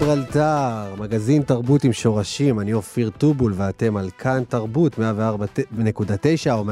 [0.00, 5.00] גיברלטר, מגזין תרבות עם שורשים, אני אופיר טובול ואתם על כאן תרבות 104.9
[6.50, 6.66] או 105.3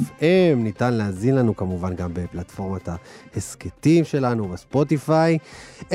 [0.00, 2.88] FM, ניתן להזין לנו כמובן גם בפלטפורמת
[3.34, 5.38] ההסכתים שלנו בספוטיפיי.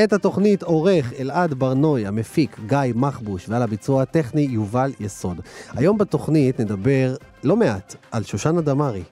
[0.04, 5.42] את התוכנית עורך אלעד ברנוי, המפיק גיא מחבוש ועל הביצוע הטכני יובל יסוד.
[5.74, 9.04] היום בתוכנית נדבר לא מעט על שושנה דמארי.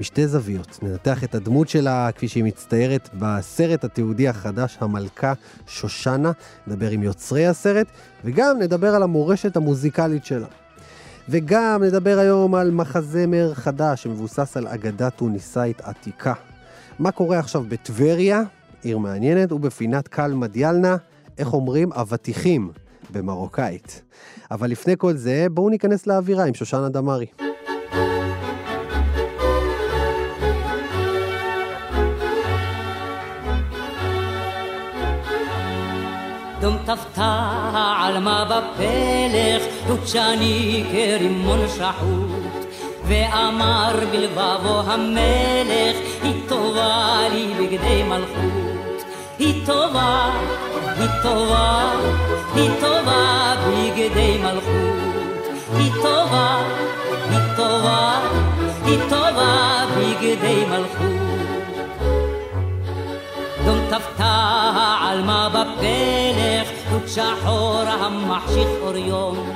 [0.00, 0.78] משתי זוויות.
[0.82, 5.32] ננתח את הדמות שלה כפי שהיא מצטיירת בסרט התיעודי החדש, המלכה
[5.66, 6.32] שושנה,
[6.66, 7.86] נדבר עם יוצרי הסרט,
[8.24, 10.46] וגם נדבר על המורשת המוזיקלית שלה.
[11.28, 16.32] וגם נדבר היום על מחזמר חדש שמבוסס על אגדה טוניסאית עתיקה.
[16.98, 18.42] מה קורה עכשיו בטבריה,
[18.82, 20.96] עיר מעניינת, ובפינת קל מדיאלנה,
[21.38, 22.70] איך אומרים, אבטיחים
[23.10, 24.02] במרוקאית.
[24.50, 27.26] אבל לפני כל זה, בואו ניכנס לאווירה עם שושנה דמארי.
[36.60, 37.50] דום טפתה
[37.98, 42.68] על מה בפלך, דוצ'ני כרימון שחוט.
[43.04, 49.04] ואמר בלבבו המלך, היא טובה לי בגדי מלכות.
[49.38, 50.30] היא טובה,
[50.98, 51.92] היא טובה,
[52.54, 54.98] היא טובה בגדי מלכות.
[55.76, 56.62] היא טובה,
[57.30, 58.20] היא טובה,
[58.84, 61.17] היא טובה בגדי מלכות.
[63.90, 69.52] טפתה על מה בפלך, דוד שחור המחשיך אור יום.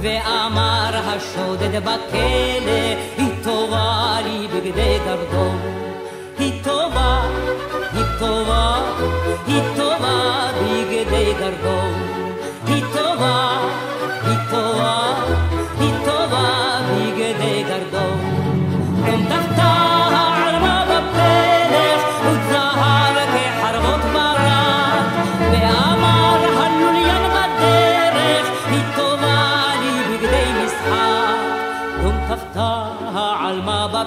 [0.00, 5.60] ואמר השודד בכלא, היא טובה לי בגדי גרדום.
[6.38, 7.22] היא טובה,
[7.92, 8.76] היא טובה,
[9.46, 11.92] היא טובה בגדי גרדום.
[12.66, 13.58] היא טובה,
[14.22, 15.14] היא טובה,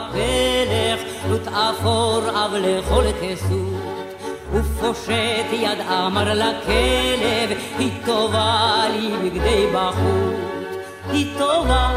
[0.10, 3.90] מה בפלך, דוד אפור אב לכל כסות.
[4.54, 10.36] ופושט יד אמר לכלב, היא טובה לי בגדי בחוט.
[11.10, 11.90] היא טובה,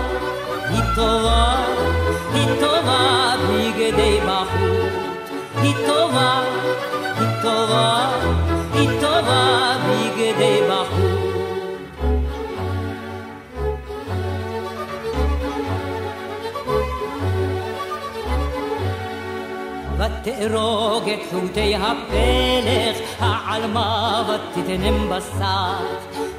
[0.71, 1.65] היא טובה,
[2.35, 4.93] היא טובה בגדי בחוט.
[5.63, 6.43] היא טובה,
[7.19, 8.11] היא טובה,
[8.75, 11.02] היא טובה בגדי בחוט.
[20.03, 25.83] ותארוג את חוטי הפלך, העלמה ותתנם בסך.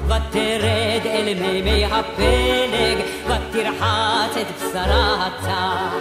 [0.06, 5.94] ותרד אל מימי הפלג, ותרחץ את בשרה הצח.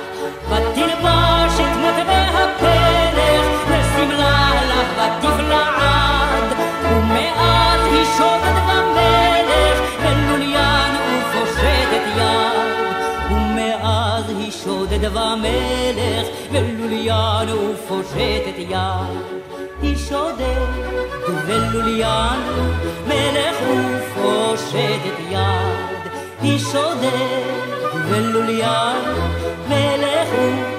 [0.47, 3.32] ותלבש את מטבע הפלך,
[17.03, 18.77] ולוליין ופושטת יד.
[19.81, 20.67] היא שודד
[21.47, 22.41] ולוליין,
[23.07, 26.11] מלך ופושטת יד.
[26.41, 27.43] היא שודד
[28.09, 29.03] ולוליין,
[29.69, 30.72] מלך ופושטת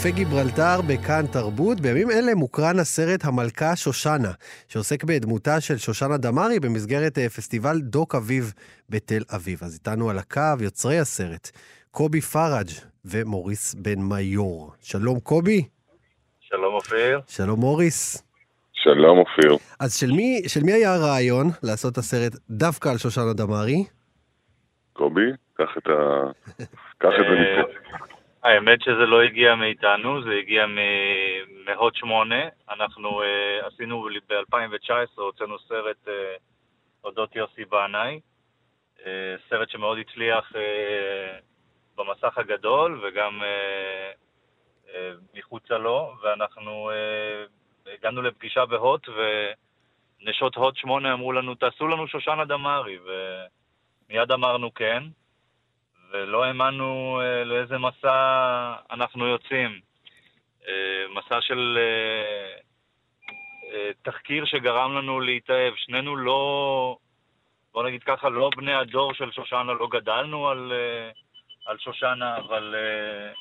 [0.00, 1.80] קפה גיברלטר בכאן תרבות.
[1.80, 4.32] בימים אלה מוקרן הסרט המלכה שושנה,
[4.68, 8.52] שעוסק בדמותה של שושנה דמארי במסגרת אה, פסטיבל דוק אביב
[8.90, 9.58] בתל אביב.
[9.62, 11.50] אז איתנו על הקו יוצרי הסרט,
[11.90, 12.70] קובי פרג'
[13.04, 14.72] ומוריס בן מיור.
[14.80, 15.62] שלום קובי.
[16.40, 17.20] שלום אופיר.
[17.26, 18.22] שלום מוריס.
[18.72, 19.56] שלום אופיר.
[19.80, 23.84] אז של מי, של מי היה הרעיון לעשות את הסרט דווקא על שושנה דמארי?
[24.92, 25.92] קובי, קח את ה...
[26.98, 28.07] קח את זה אה, מפה.
[28.48, 30.66] האמת שזה לא הגיע מאיתנו, זה הגיע
[31.64, 32.36] מהוט 8.
[32.70, 36.10] אנחנו uh, עשינו ב-2019, הוצאנו סרט uh,
[37.04, 38.20] אודות יוסי בנאי,
[38.98, 39.02] uh,
[39.48, 41.48] סרט שמאוד הצליח uh,
[41.98, 44.10] במסך הגדול וגם אה,
[44.94, 47.44] אה, מחוצה לו, ואנחנו אה,
[47.94, 55.02] הגענו לפגישה בהוט, ונשות הוט שמונה אמרו לנו, תעשו לנו שושנה דמארי, ומיד אמרנו כן,
[56.12, 59.80] ולא האמנו אה, לאיזה מסע אנחנו יוצאים.
[60.68, 62.58] אה, מסע של אה,
[63.72, 65.74] אה, תחקיר שגרם לנו להתאהב.
[65.76, 66.96] שנינו לא,
[67.72, 71.10] בוא נגיד ככה, לא בני הדור של שושנה, לא גדלנו על, אה,
[71.66, 73.32] על שושנה, אבל אה,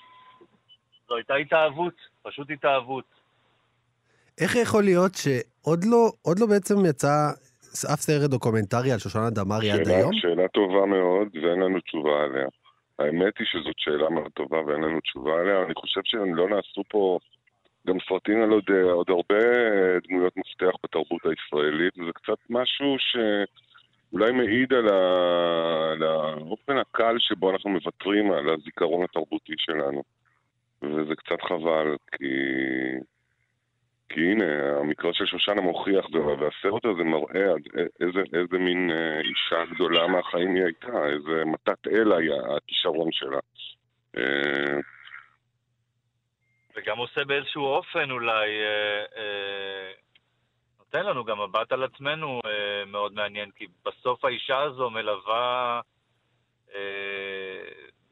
[1.08, 1.94] זו הייתה התאהבות,
[2.24, 3.06] פשוט התאהבות.
[4.42, 7.30] איך יכול להיות שעוד לא, עוד לא בעצם יצא
[7.94, 10.14] אף סרט דוקומנטרי על שושנה דמארי עד היום?
[10.14, 12.48] שאלה טובה מאוד, ואין לנו תשובה עליה.
[13.00, 15.64] האמת היא שזאת שאלה מאוד טובה ואין לנו תשובה עליה.
[15.64, 17.20] אני חושב שלא נעשו פה
[17.88, 19.36] גם סרטים על עוד, עוד הרבה
[20.08, 25.92] דמויות מפתח בתרבות הישראלית, וזה קצת משהו שאולי מעיד על, ה...
[25.92, 30.04] על האופן הקל שבו אנחנו מוותרים על הזיכרון התרבותי שלנו.
[30.82, 32.26] וזה קצת חבל, כי...
[34.10, 37.54] כי הנה, המקרה של שושנה מוכיח, והסרט הזה מראה
[38.00, 43.40] איזה, איזה מין אה, אישה גדולה מהחיים היא הייתה, איזה מתת אל היה הכישרון שלה.
[44.18, 44.80] אה,
[46.76, 49.92] וגם עושה באיזשהו אופן אולי, אה, אה,
[50.80, 55.82] נותן לנו גם מבט על עצמנו אה, מאוד מעניין, כי בסוף האישה הזו מלווה,
[56.76, 56.80] אה,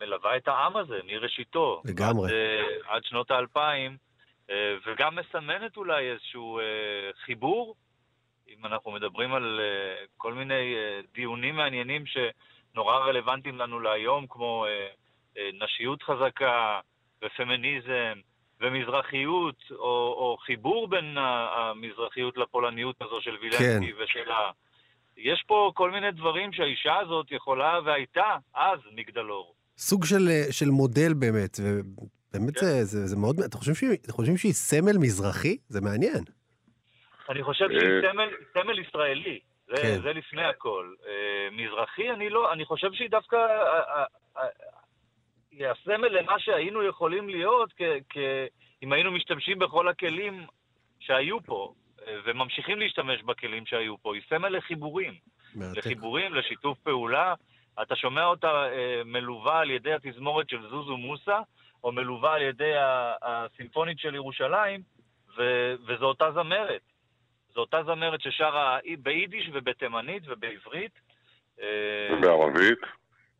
[0.01, 1.81] מלווה את העם הזה מראשיתו.
[1.85, 2.27] לגמרי.
[2.27, 3.97] עד, אה, עד שנות האלפיים, אה,
[4.87, 6.63] וגם מסמנת אולי איזשהו אה,
[7.25, 7.75] חיבור,
[8.49, 14.65] אם אנחנו מדברים על אה, כל מיני אה, דיונים מעניינים שנורא רלוונטיים לנו להיום, כמו
[14.65, 14.87] אה,
[15.37, 16.79] אה, נשיות חזקה
[17.23, 18.19] ופמיניזם.
[18.61, 21.17] ומזרחיות, או, או חיבור בין
[21.57, 24.03] המזרחיות לפולניות הזו של וילנסקי כן.
[24.03, 24.51] ושלה.
[25.17, 29.53] יש פה כל מיני דברים שהאישה הזאת יכולה והייתה אז מגדלור.
[29.77, 31.59] סוג של, אה, של מודל באמת,
[32.35, 32.65] ובאמת כן.
[32.65, 33.39] זה, זה, זה מאוד...
[33.39, 35.57] אתם חושבים, שהיא, אתם חושבים שהיא סמל מזרחי?
[35.67, 36.23] זה מעניין.
[37.29, 38.11] אני חושב שהיא אה.
[38.11, 40.01] סמל, סמל ישראלי, זה, כן.
[40.01, 40.93] זה לפני הכל.
[41.07, 43.35] אה, מזרחי, אני לא, אני חושב שהיא דווקא...
[43.35, 44.43] אה,
[45.51, 48.17] היא הסמל למה שהיינו יכולים להיות כ, כ,
[48.83, 50.45] אם היינו משתמשים בכל הכלים
[50.99, 51.73] שהיו פה,
[52.25, 54.15] וממשיכים להשתמש בכלים שהיו פה.
[54.15, 55.13] היא סמל לחיבורים.
[55.55, 55.77] מרתק.
[55.77, 57.33] לחיבורים, לשיתוף פעולה.
[57.81, 61.39] אתה שומע אותה אה, מלווה על ידי התזמורת של זוזו מוסה,
[61.85, 62.71] או מלווה על ידי
[63.21, 64.81] הסימפונית של ירושלים,
[65.37, 66.81] ו- וזו אותה זמרת.
[67.53, 70.91] זו אותה זמרת ששרה ביידיש ובתימנית ובעברית.
[71.61, 71.67] אה,
[72.21, 72.79] בערבית.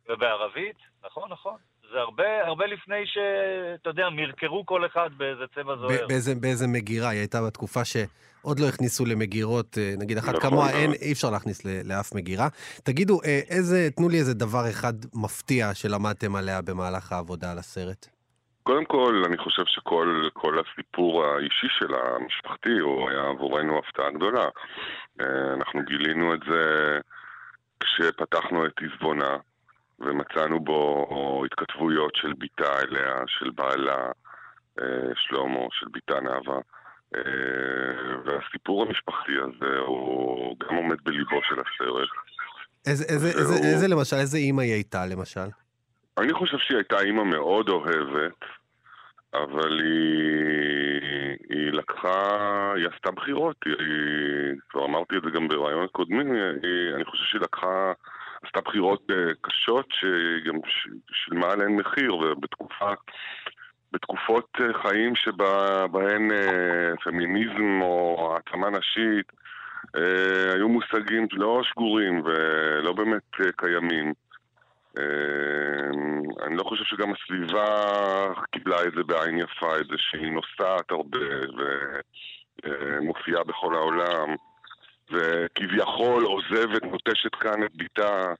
[0.08, 1.56] ובערבית, נכון, נכון.
[1.92, 6.06] זה הרבה, הרבה לפני שאתה יודע, מרקרו כל אחד באיזה צבע זוהר.
[6.08, 10.64] באיזה, באיזה מגירה, היא הייתה בתקופה שעוד לא הכניסו למגירות, אה, נגיד אחת נכון כמוה,
[10.64, 10.74] מאוד.
[10.76, 12.48] אין, אי אפשר להכניס ל- לאף מגירה.
[12.84, 18.15] תגידו, אה, איזה, תנו לי איזה דבר אחד מפתיע שלמדתם עליה במהלך העבודה על הסרט.
[18.66, 24.48] קודם כל, אני חושב שכל כל הסיפור האישי שלה, המשפחתי, הוא היה עבורנו הפתעה גדולה.
[25.20, 26.62] אה, אנחנו גילינו את זה
[27.80, 29.36] כשפתחנו את עזבונה,
[30.00, 34.10] ומצאנו בו התכתבויות של בתה אליה, של בעלה,
[34.80, 36.60] אה, שלמה, של בתה נאוה.
[37.16, 37.22] אה,
[38.24, 42.08] והסיפור המשפחתי הזה הוא גם עומד בליבו של הסרט.
[42.86, 43.28] איזה, איזה.
[43.28, 45.65] איזה, איזה למשל, איזה אימא היא הייתה למשל?
[46.18, 48.44] אני חושב שהיא הייתה אימא מאוד אוהבת,
[49.34, 53.74] אבל היא, היא לקחה, היא עשתה בחירות, היא,
[54.68, 57.92] כבר אמרתי את זה גם ברעיון הקודמים, היא, אני חושב שהיא לקחה,
[58.42, 60.54] עשתה בחירות אה, קשות שגם
[61.12, 62.92] שילמה עליהן מחיר, ובתקופה,
[63.92, 69.32] בתקופות אה, חיים שבהן אה, פמיניזם או העצמה נשית
[70.54, 74.12] היו מושגים לא שגורים ולא באמת קיימים.
[74.98, 77.64] אמ, אני לא חושב שגם הסביבה
[78.52, 81.18] קיבלה את זה בעין יפה, את זה שהיא נוסעת הרבה
[82.64, 84.34] ומופיעה בכל העולם,
[85.12, 88.32] וכביכול עוזבת, נוטשת כאן את בתה.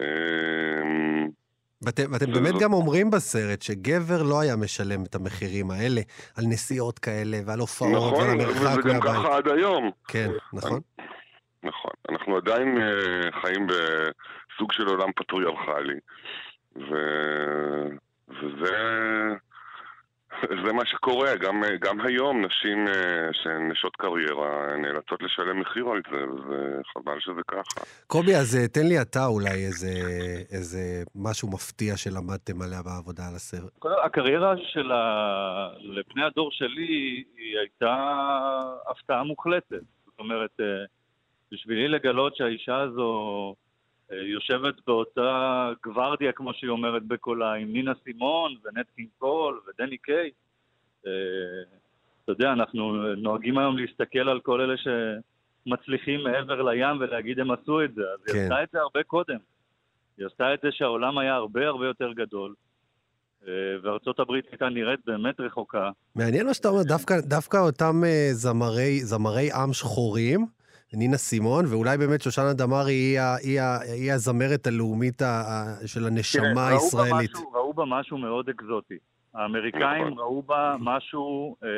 [0.00, 1.28] אמ,
[1.82, 6.00] ואתם, באמת לא- גם אומרים בסרט שגבר לא היה משלם את המחירים האלה
[6.36, 9.12] על נסיעות כאלה ועל הופעות נכון, ועל וזה המרחק גם מהבית.
[9.24, 9.90] ככה עד היום.
[10.08, 10.80] כן, נכון?
[11.66, 11.90] נכון.
[12.08, 15.98] אנחנו עדיין אה, חיים בסוג של עולם פטריארכלי,
[16.76, 16.94] ו...
[18.28, 18.76] וזה
[20.42, 21.36] זה מה שקורה.
[21.36, 27.40] גם, גם היום נשים אה, שהן נשות קריירה נאלצות לשלם מחיר על זה, וחבל שזה
[27.48, 27.86] ככה.
[28.06, 29.92] קובי, אז אה, תן לי אתה אולי איזה,
[30.52, 33.72] איזה משהו מפתיע שלמדתם עליה בעבודה על הסרט.
[34.04, 35.02] הקריירה של ה...
[35.80, 37.96] לבני הדור שלי היא הייתה
[38.90, 39.82] הפתעה מוחלטת.
[40.06, 40.60] זאת אומרת,
[41.52, 43.54] בשבילי לגלות שהאישה הזו
[44.12, 49.98] אה, יושבת באותה גוורדיה, כמו שהיא אומרת בקולה, עם נינה סימון ונט קינג קול ודני
[49.98, 50.30] קיי.
[51.06, 51.12] אה,
[52.24, 57.84] אתה יודע, אנחנו נוהגים היום להסתכל על כל אלה שמצליחים מעבר לים ולהגיד הם עשו
[57.84, 58.02] את זה.
[58.02, 58.42] אז היא כן.
[58.42, 59.38] עשתה את זה הרבה קודם.
[60.18, 62.54] היא עשתה את זה שהעולם היה הרבה הרבה יותר גדול,
[63.48, 65.90] אה, וארצות הברית הייתה נראית באמת רחוקה.
[66.14, 70.46] מעניין מה שאתה אומר, דווקא, דווקא אותם זמרי, זמרי עם שחורים,
[70.92, 75.54] נינה סימון, ואולי באמת שושנה דמארי היא, היא, ה- היא הזמרת הלאומית ה-
[75.86, 77.30] של הנשמה תראה, ראו בה הישראלית.
[77.34, 78.94] משהו- ראו בה משהו מאוד אקזוטי.
[79.34, 80.18] האמריקאים נכון.
[80.18, 81.68] ראו בה משהו אה,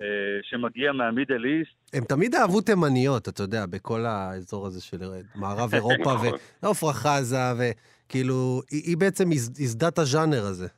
[0.00, 0.06] אה,
[0.42, 1.70] שמגיע מהמידל איסט.
[1.92, 5.02] הם תמיד אהבו תימניות, אתה יודע, בכל האזור הזה של
[5.34, 6.28] מערב אירופה, נכון.
[6.62, 10.68] ועופרה חזה, וכאילו, היא, היא בעצם ייס- ייסדה את הז'אנר הזה.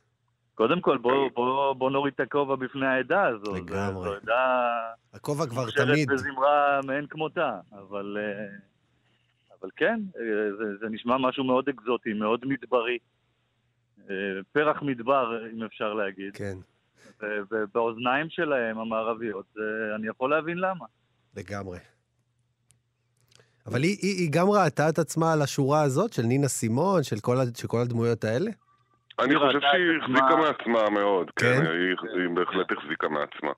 [0.61, 3.55] קודם כל, בוא, בוא, בוא נוריד את הכובע בפני העדה הזו.
[3.55, 4.09] לגמרי.
[4.09, 4.69] זו עדה
[5.13, 6.11] הכובע כבר תמיד.
[6.11, 8.57] בזמרה מאין כמותה, אבל, אה,
[9.59, 10.23] אבל כן, אה,
[10.57, 12.97] זה, זה נשמע משהו מאוד אקזוטי, מאוד מדברי.
[14.09, 14.15] אה,
[14.51, 16.35] פרח מדבר, אם אפשר להגיד.
[16.35, 16.57] כן,
[17.51, 19.45] ובאוזניים שלהם, המערביות,
[19.95, 20.85] אני יכול להבין למה.
[21.37, 21.79] לגמרי.
[23.65, 27.19] אבל היא, היא, היא גם ראתה את עצמה על השורה הזאת של נינה סימון, של
[27.19, 28.51] כל, של כל הדמויות האלה?
[29.19, 31.45] אני חושב שהיא החזיקה מעצמה מאוד, כן?
[31.65, 33.51] כן, היא, בהחלט החזיקה מעצמה.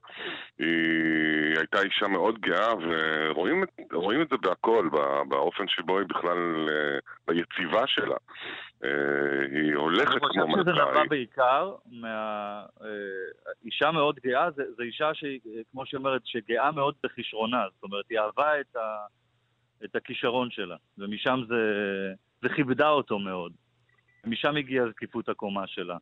[0.60, 2.74] היא הייתה אישה מאוד גאה,
[3.92, 8.16] ורואים את, זה בהכל, בא- באופן שבו היא בכלל, אה, ביציבה שלה.
[8.84, 8.90] אה,
[9.52, 10.92] היא הולכת אני כמו חושב שזה מלכה.
[10.92, 12.16] נבע בעיקר מה...
[12.84, 12.88] אה,
[13.66, 15.40] אישה מאוד גאה, זה, זה אישה שהיא,
[15.72, 17.64] כמו שהיא אומרת, שגאה מאוד בכישרונה.
[17.76, 18.60] זאת אומרת, היא אהבה
[19.86, 21.56] את, הכישרון שלה, ומשם זה,
[22.42, 23.52] זה כיבדה אותו מאוד.
[24.24, 25.98] ומשם הגיעה זקיפות הקומה שלה.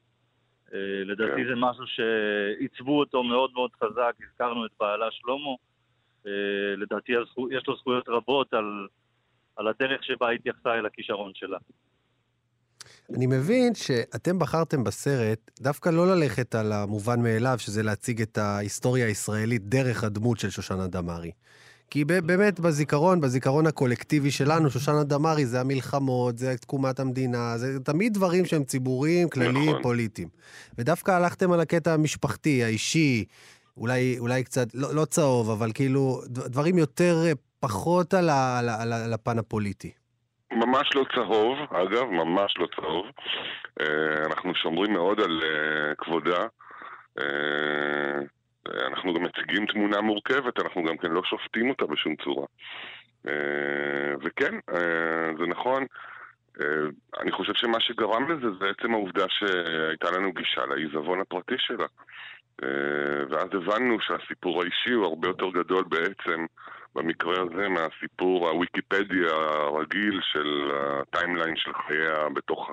[0.73, 1.47] אה, לדעתי כן.
[1.47, 5.55] זה משהו שעיצבו אותו מאוד מאוד חזק, הזכרנו את בעלה שלמה.
[6.27, 7.11] אה, לדעתי
[7.51, 8.87] יש לו זכויות רבות על,
[9.55, 11.57] על הדרך שבה התייחסה אל הכישרון שלה.
[13.15, 19.05] אני מבין שאתם בחרתם בסרט דווקא לא ללכת על המובן מאליו, שזה להציג את ההיסטוריה
[19.05, 21.31] הישראלית דרך הדמות של שושנה דמארי.
[21.91, 28.13] כי באמת בזיכרון, בזיכרון הקולקטיבי שלנו, שושנה דמארי זה המלחמות, זה תקומת המדינה, זה תמיד
[28.13, 29.81] דברים שהם ציבוריים, כלליים, נכון.
[29.81, 30.27] פוליטיים.
[30.77, 33.25] ודווקא הלכתם על הקטע המשפחתי, האישי,
[33.77, 38.69] אולי, אולי קצת, לא, לא צהוב, אבל כאילו, דברים יותר, אה, פחות על, ה, על,
[38.69, 39.91] ה, על, ה- על הפן הפוליטי.
[40.51, 43.05] ממש לא צהוב, אגב, ממש לא צהוב.
[43.81, 46.45] אה, אנחנו שומרים מאוד על אה, כבודה.
[48.67, 52.45] אנחנו גם מציגים תמונה מורכבת, אנחנו גם כן לא שופטים אותה בשום צורה.
[53.27, 55.85] אה, וכן, אה, זה נכון.
[56.61, 56.65] אה,
[57.19, 61.85] אני חושב שמה שגרם לזה זה עצם העובדה שהייתה לנו גישה לעיזבון הפרטי שלה.
[63.29, 66.45] ואז הבנו שהסיפור האישי הוא הרבה יותר גדול בעצם
[66.95, 72.71] במקרה הזה מהסיפור הוויקיפדיה הרגיל של הטיימליין של חייה בתוך,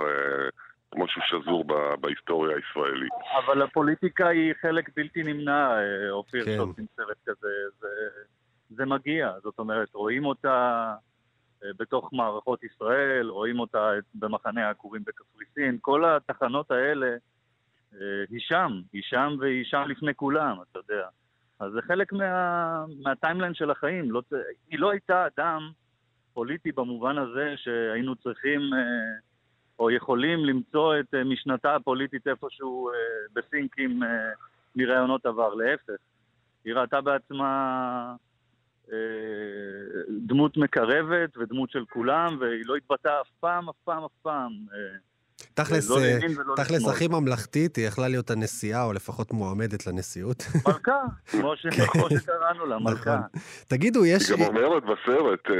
[0.90, 3.12] כמו שהוא שזור ב- בהיסטוריה הישראלית.
[3.38, 6.56] אבל הפוליטיקה היא חלק בלתי נמנע, אה, אופיר, כן.
[6.56, 7.48] שעושים סרט כזה.
[7.80, 7.88] זה,
[8.70, 10.94] זה מגיע, זאת אומרת, רואים אותה
[11.64, 17.16] אה, בתוך מערכות ישראל, רואים אותה במחנה העקורים בקפריסין, כל התחנות האלה,
[17.94, 21.06] אה, היא שם, היא שם והיא שם לפני כולם, אתה יודע.
[21.60, 24.10] אז זה חלק מה, מהטיימליין של החיים.
[24.10, 24.22] לא,
[24.70, 25.70] היא לא הייתה אדם
[26.34, 28.78] פוליטי במובן הזה שהיינו צריכים אה,
[29.78, 32.94] או יכולים למצוא את אה, משנתה הפוליטית איפשהו אה,
[33.32, 34.08] בסינק עם אה,
[34.76, 35.54] מרעיונות עבר.
[35.54, 36.02] להפך,
[36.64, 38.14] היא ראתה בעצמה
[40.26, 44.52] דמות מקרבת ודמות של כולם, והיא לא התבטאה אף פעם, אף פעם, אף פעם.
[45.54, 46.18] תכלס, לא אה,
[46.56, 46.88] תכלס.
[46.88, 50.44] הכי ממלכתית, היא יכלה להיות הנשיאה, או לפחות מועמדת לנשיאות.
[50.66, 50.92] מלכה,
[51.26, 51.52] כמו
[51.92, 53.16] כמו שקראנו לה, מלכה.
[53.16, 53.40] נכון.
[53.68, 54.30] תגידו, יש...
[54.30, 55.54] היא גם אומרת בסרט, אה,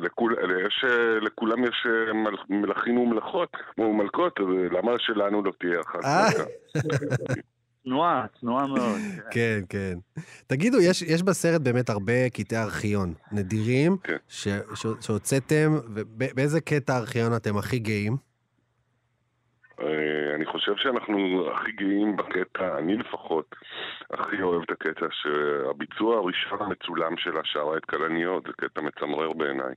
[0.00, 0.36] לכול,
[0.66, 3.48] יש, אה, לכולם יש מל- מלכים ומלכות,
[3.78, 6.00] ומלכות, אז אה, למה שלנו לא תהיה אחת?
[7.84, 8.98] צנועה, צנועה מאוד.
[9.30, 9.94] כן, כן.
[10.46, 14.16] תגידו, יש, יש בסרט באמת הרבה קטעי ארכיון נדירים כן.
[15.00, 18.33] שהוצאתם, ובאיזה קטע ארכיון אתם הכי גאים?
[19.80, 23.54] אה, אני חושב שאנחנו הכי גאים בקטע, אני לפחות,
[24.10, 29.74] הכי אוהב את הקטע שהביצוע הראשון המצולם שלה שרה את כלניות, זה קטע מצמרר בעיניי.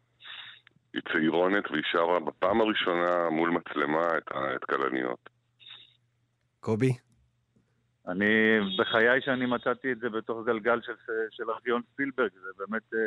[0.94, 5.30] היא צעירונת והיא שרה בפעם הראשונה מול מצלמה את, את כלניות.
[6.60, 6.92] קובי?
[8.08, 10.94] אני, בחיי שאני מצאתי את זה בתוך גלגל של,
[11.32, 13.00] של ארכיון ספילברג, זה באמת אה,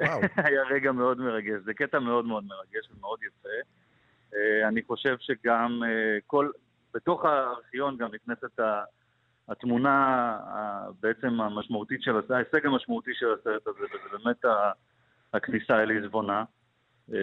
[0.00, 0.20] וואו.
[0.46, 1.60] היה רגע מאוד מרגש.
[1.64, 3.83] זה קטע מאוד מאוד מרגש ומאוד יפה.
[4.68, 6.50] אני חושב שגם אה, כל,
[6.94, 8.60] בתוך הארכיון גם נכנסת
[9.48, 10.36] התמונה
[11.00, 14.44] בעצם המשמעותית של הסרט, ההישג המשמעותי של הסרט הזה, וזה באמת
[15.34, 16.44] הכניסה אל עזבונה.
[17.12, 17.18] אה,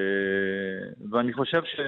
[1.12, 1.80] ואני חושב ש...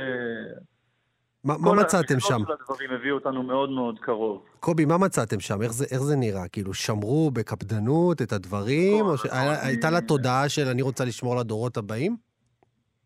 [1.43, 2.39] מה, מה מצאתם כל שם?
[2.45, 4.45] של הדברים הביאו אותנו מאוד מאוד קרוב.
[4.60, 5.62] קובי, מה מצאתם שם?
[5.62, 6.48] איך זה, איך זה נראה?
[6.48, 9.05] כאילו, שמרו בקפדנות את הדברים?
[9.05, 12.17] או שהייתה לה תודעה של אני רוצה לשמור לדורות הבאים?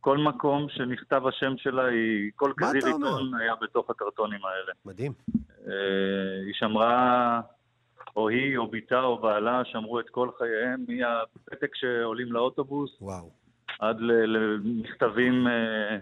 [0.07, 2.85] כל מקום שנכתב השם שלה, היא, כל כזיר?
[2.85, 4.71] עיתון היה בתוך הקרטונים האלה.
[4.85, 5.11] מדהים.
[5.67, 5.73] אה,
[6.45, 7.41] היא שמרה,
[8.15, 13.29] או היא, או בתה, או בעלה, שמרו את כל חייהם, מהפתק שעולים לאוטובוס, וואו.
[13.79, 15.97] עד למכתבים אה,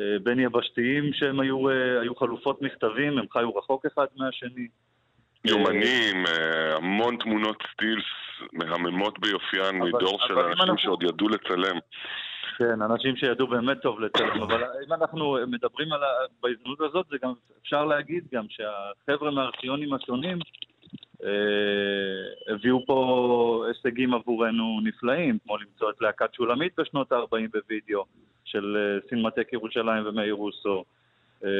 [0.00, 1.68] אה, בין יבשתיים שהם היו,
[2.02, 4.68] היו חלופות מכתבים, הם חיו רחוק אחד מהשני.
[5.44, 6.24] יומנים,
[6.76, 8.04] המון תמונות סטילס
[8.52, 11.78] מהממות ביופיין מדור של אנשים שעוד ידעו לצלם.
[12.58, 16.06] כן, אנשים שידעו באמת טוב לצלם, אבל אם אנחנו מדברים על ה...
[16.42, 17.32] בהזדמנות הזאת, זה גם
[17.62, 20.38] אפשר להגיד גם שהחבר'ה מהארכיונים השונים
[21.24, 28.04] אה, הביאו פה הישגים עבורנו נפלאים, כמו למצוא את להקת שולמית בשנות ה-40 בווידאו
[28.44, 30.84] של אה, סינמטק ירושלים ומאיר רוסו.
[31.44, 31.50] אה,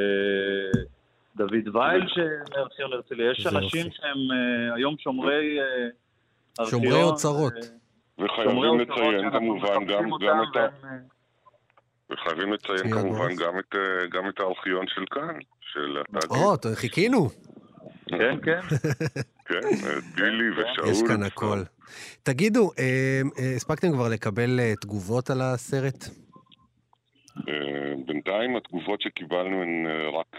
[1.36, 2.04] דוד וייל
[2.56, 3.90] מארכיון הרצליה, יש אנשים.
[3.90, 5.58] שהם אה, היום שומרי
[6.60, 6.66] אה.
[6.70, 7.85] שומרי אוצרות.
[8.20, 10.60] אה, וחייבים לציין כמובן גם, גם את ה...
[10.60, 10.96] אה,
[12.10, 13.36] וחייבים לציין כמובן.
[13.36, 13.74] גם את,
[14.10, 16.42] גם את הארכיון של כאן, של התאגיד.
[16.42, 17.28] או, חיכינו.
[18.08, 18.60] כן, כן.
[19.48, 20.88] כן, אה, בילי ושאול.
[20.88, 21.58] יש כאן הכל.
[22.22, 22.70] תגידו,
[23.56, 26.04] הספקתם כבר לקבל תגובות על הסרט?
[28.06, 30.36] בינתיים התגובות שקיבלנו הן רק,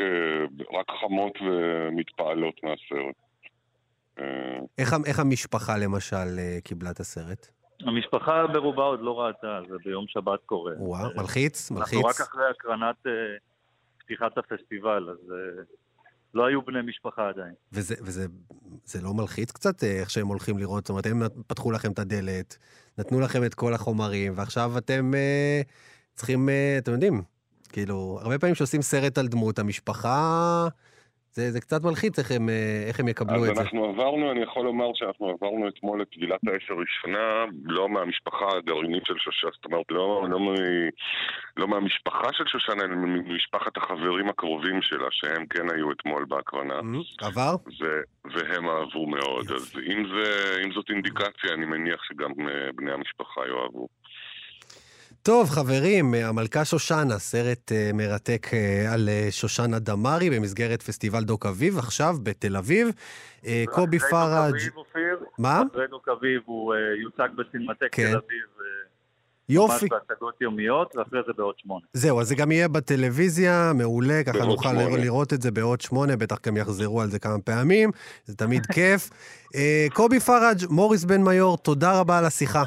[0.74, 3.16] רק חמות ומתפעלות מהסרט.
[4.78, 7.57] איך, איך המשפחה, למשל, קיבלה את הסרט?
[7.82, 10.74] המשפחה ברובה עוד לא ראתה, זה ביום שבת קורה.
[10.78, 11.72] וואו, אה, מלחיץ?
[11.72, 12.22] אנחנו רק מלחיץ?
[12.22, 13.12] אחרי הקרנת אה,
[13.98, 15.64] פתיחת הפסטיבל, אז אה,
[16.34, 17.54] לא היו בני משפחה עדיין.
[17.74, 18.26] וזה, וזה
[18.86, 20.86] זה לא מלחיץ קצת, אה, איך שהם הולכים לראות?
[20.86, 22.58] זאת אומרת, הם פתחו לכם את הדלת,
[22.98, 25.62] נתנו לכם את כל החומרים, ועכשיו אתם אה,
[26.16, 27.22] צריכים, אה, אתם יודעים,
[27.70, 30.68] כאילו, הרבה פעמים כשעושים סרט על דמות, המשפחה,
[31.38, 33.62] זה, זה קצת מלחיץ איך הם, אה, איך הם יקבלו אז את זה.
[33.62, 39.06] אנחנו עברנו, אני יכול לומר שאנחנו עברנו אתמול את טבילת האש הראשונה, לא מהמשפחה הגרעינית
[39.06, 40.48] של שושנה, זאת אומרת, לא, לא, מ,
[41.58, 46.80] לא מהמשפחה של שושנה, אלא ממשפחת החברים הקרובים שלה, שהם כן היו אתמול בהקרנה.
[46.80, 47.26] Mhm.
[47.28, 47.56] עבר?
[47.82, 52.92] ו- והם אהבו מאוד, אז אם, זה, אם זאת אינדיקציה, אני מניח שגם אה, בני
[52.92, 53.88] המשפחה יאהבו.
[55.28, 61.46] טוב, חברים, המלכה שושנה, סרט אה, מרתק אה, על אה, שושנה דמארי במסגרת פסטיבל דוק
[61.46, 62.88] אביב, עכשיו בתל אביב.
[63.66, 64.54] קובי פראג',
[65.40, 65.64] מה?
[65.72, 68.12] אחרי דוק אביב הוא יוצג בסינמטק כן.
[68.12, 68.46] תל אביב,
[69.50, 69.86] יופי.
[69.86, 71.86] ממש בהצגות יומיות, ואחרי זה בעוד שמונה.
[71.94, 74.98] זהו, אז זה גם יהיה בטלוויזיה, מעולה, ככה נוכל שמונה.
[74.98, 77.92] לראות את זה בעוד שמונה, בטח גם יחזרו על זה כמה פעמים,
[78.26, 79.10] זה תמיד כיף.
[79.96, 82.64] קובי פראג', מוריס בן מיור, תודה רבה על השיחה.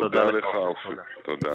[0.00, 0.96] תודה לך, אופיר.
[1.22, 1.54] תודה.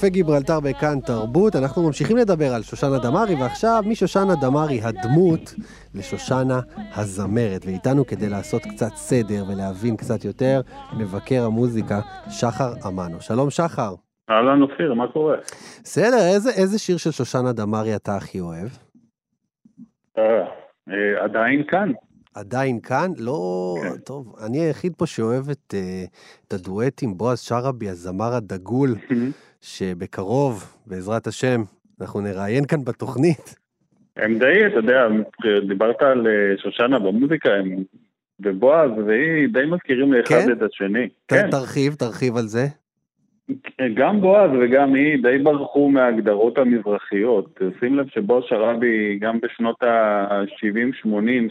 [0.00, 5.54] קפה גיברלטר בכאן תרבות, אנחנו ממשיכים לדבר על שושנה דמארי, ועכשיו משושנה דמארי הדמות
[5.94, 6.60] לשושנה
[6.96, 7.66] הזמרת.
[7.66, 10.60] ואיתנו כדי לעשות קצת סדר ולהבין קצת יותר,
[10.98, 13.20] מבקר המוזיקה שחר אמנו.
[13.20, 13.94] שלום שחר.
[14.30, 15.36] אהלן אופיר, מה קורה?
[15.82, 18.68] בסדר, איזה, איזה שיר של שושנה דמארי אתה הכי אוהב?
[20.18, 20.22] אה,
[20.88, 21.92] אה, עדיין כאן.
[22.34, 23.10] עדיין כאן?
[23.18, 23.74] לא...
[23.82, 23.98] כן.
[23.98, 26.04] טוב, אני היחיד פה שאוהב את, אה,
[26.48, 28.94] את הדואט עם בועז שרעבי, הזמר הדגול,
[29.60, 31.60] שבקרוב, בעזרת השם,
[32.00, 33.54] אנחנו נראיין כאן בתוכנית.
[34.16, 35.06] הם די, אתה יודע,
[35.68, 37.84] דיברת על אה, שושנה במוזיקה, הם
[38.40, 40.52] ובועז והיא די מזכירים לאחד כן?
[40.52, 41.08] את השני.
[41.08, 42.66] ת- כן, תרחיב, תרחיב על זה.
[43.94, 47.60] גם בועז וגם היא די ברחו מההגדרות המזרחיות.
[47.80, 51.08] שים לב שבועז שרעבי, גם בשנות ה-70-80,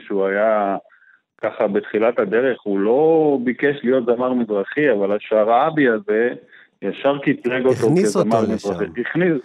[0.08, 0.78] שהוא היה
[1.42, 6.30] ככה בתחילת הדרך, הוא לא ביקש להיות זמר מזרחי, אבל השרעבי הזה
[6.82, 8.42] ישר קטלג אותו הכניס אותו.
[8.42, 8.76] לשם.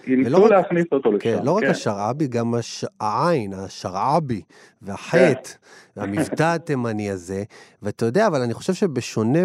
[0.06, 1.18] ניסו להכניס אותו לשם.
[1.18, 1.70] כן, לא רק כן.
[1.70, 2.54] השרעבי, גם
[3.00, 4.40] העין, השרעבי,
[4.82, 5.50] והחטא,
[5.96, 7.42] והמבטא התימני הזה.
[7.82, 9.38] ואתה יודע, אבל אני חושב שבשונה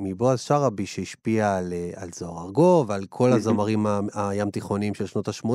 [0.00, 5.28] מבועז שרעבי, שהשפיע על, אה, על זוהר ארגוב ועל כל הזמרים הים תיכוניים של שנות
[5.28, 5.48] ה-80,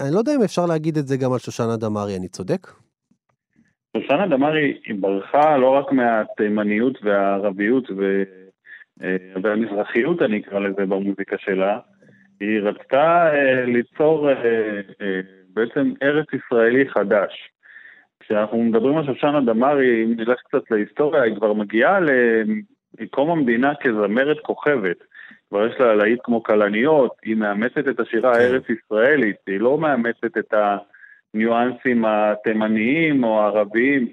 [0.00, 2.66] אני לא יודע אם אפשר להגיד את זה גם על שושנה דמארי, אני צודק?
[3.96, 8.22] שושנה דמארי היא ברחה לא רק מהתימניות והערביות ו...
[9.02, 11.78] אה, והמזרחיות, אני אקרא לזה, במוזיקה שלה.
[12.40, 14.80] היא רצתה אה, ליצור אה,
[15.54, 17.50] בעצם ארץ ישראלי חדש.
[18.20, 21.98] כשאנחנו מדברים על שושנה דמארי, אם נלך קצת להיסטוריה, היא כבר מגיעה
[23.00, 24.96] לקום המדינה כזמרת כוכבת.
[25.48, 28.40] כבר יש לה להיט כמו כלניות, היא מאמצת את השירה כן.
[28.40, 30.54] הארץ ישראלית, היא לא מאמצת את
[31.34, 34.08] הניואנסים התימניים או הערביים.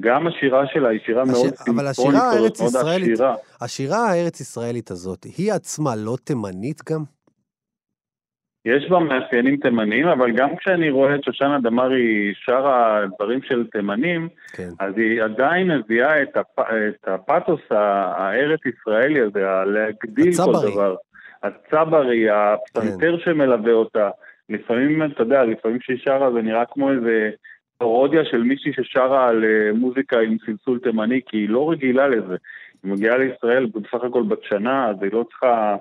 [0.00, 3.34] גם השירה שלה היא שירה הש- מאוד אבל סימפונית, השירה כזאת, מאוד הארץ-ישראלית- עשירה.
[3.60, 7.02] השירה הארץ-ישראלית הזאת, היא עצמה לא תימנית גם?
[8.64, 14.28] יש בה מאפיינים תימניים, אבל גם כשאני רואה את שושנה דמארי שרה דברים של תימנים,
[14.52, 14.68] כן.
[14.80, 16.60] אז היא עדיין מביאה את, הפ...
[16.60, 20.54] את הפתוס הארץ-ישראלי הזה, להגדיל הצברי.
[20.54, 20.94] כל דבר.
[21.42, 24.10] הצברי, הפסנתר שמלווה אותה.
[24.48, 27.30] לפעמים, אתה יודע, לפעמים שהיא שרה זה נראה כמו איזה
[27.82, 32.36] פרודיה של מישהי ששרה על אה, מוזיקה עם סלסול תימני, כי היא לא רגילה לזה.
[32.82, 35.76] היא מגיעה לישראל בסך הכל בת שנה, אז היא לא צריכה...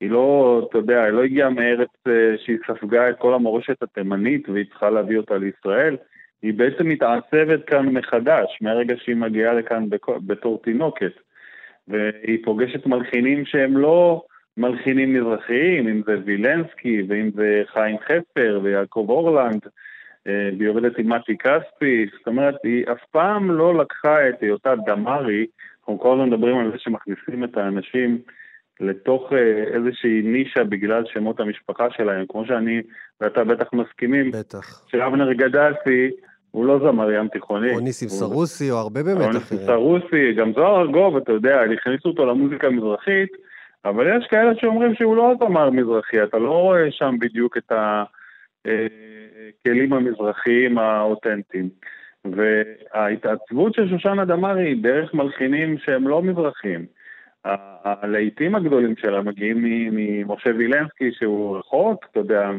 [0.00, 4.48] היא לא, אתה יודע, היא לא הגיעה מארץ אה, שהיא ספגה את כל המורשת התימנית
[4.48, 5.96] והיא צריכה להביא אותה לישראל.
[6.42, 9.84] היא בעצם מתעצבת כאן מחדש, מהרגע שהיא מגיעה לכאן
[10.26, 11.12] בתור תינוקת.
[11.88, 14.22] והיא פוגשת מלחינים שהם לא
[14.56, 19.60] מלחינים מזרחיים, אם זה וילנסקי, ואם זה חיים חפר ויעקב אורלנד,
[20.58, 25.46] והיא עובדת עם מתי כספי, זאת אומרת, היא אף פעם לא לקחה את היותה דמארי,
[25.80, 28.18] אנחנו כל הזמן מדברים על זה שמכניסים את האנשים
[28.80, 29.38] לתוך אה,
[29.74, 32.82] איזושהי נישה בגלל שמות המשפחה שלהם, כמו שאני
[33.20, 34.84] ואתה בטח מסכימים, בטח.
[34.88, 36.10] שאבנר גדסי
[36.50, 37.74] הוא לא זמר ים תיכוני.
[37.74, 39.66] או ניסים הוא- סרוסי, או הרבה או באמת ניסים אחרים.
[39.66, 43.28] סרוסי, גם זוהר ארגוב, אתה יודע, הכניסו אותו למוזיקה המזרחית,
[43.84, 47.72] אבל יש כאלה שאומרים שהוא לא זמר מזרחי, אתה לא רואה שם בדיוק את
[48.66, 51.68] הכלים המזרחיים האותנטיים.
[52.24, 56.86] וההתעצבות של שושנה דמארי היא דרך מלחינים שהם לא מזרחים.
[57.44, 59.58] ה- הלהיטים הגדולים שלה מגיעים
[59.92, 62.50] ממשה וילנסקי, שהוא רחוק, אתה יודע,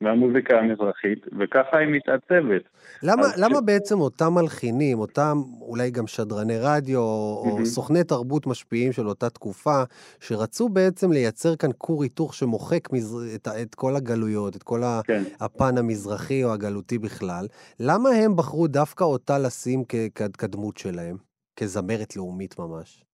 [0.00, 2.62] מהמוזיקה המזרחית, וככה היא מתעצבת.
[3.02, 7.64] למה, למה ש- בעצם אותם מלחינים, אותם אולי גם שדרני רדיו, או מהמם.
[7.64, 9.82] סוכני תרבות משפיעים של אותה תקופה,
[10.20, 13.34] שרצו בעצם לייצר כאן כור היתוך שמוחק מז...
[13.34, 15.22] את, את כל הגלויות, את כל כן.
[15.40, 17.46] הפן המזרחי או הגלותי בכלל,
[17.80, 21.16] למה הם בחרו דווקא אותה לשים כ- כ- כדמות שלהם,
[21.56, 23.04] כזמרת לאומית ממש?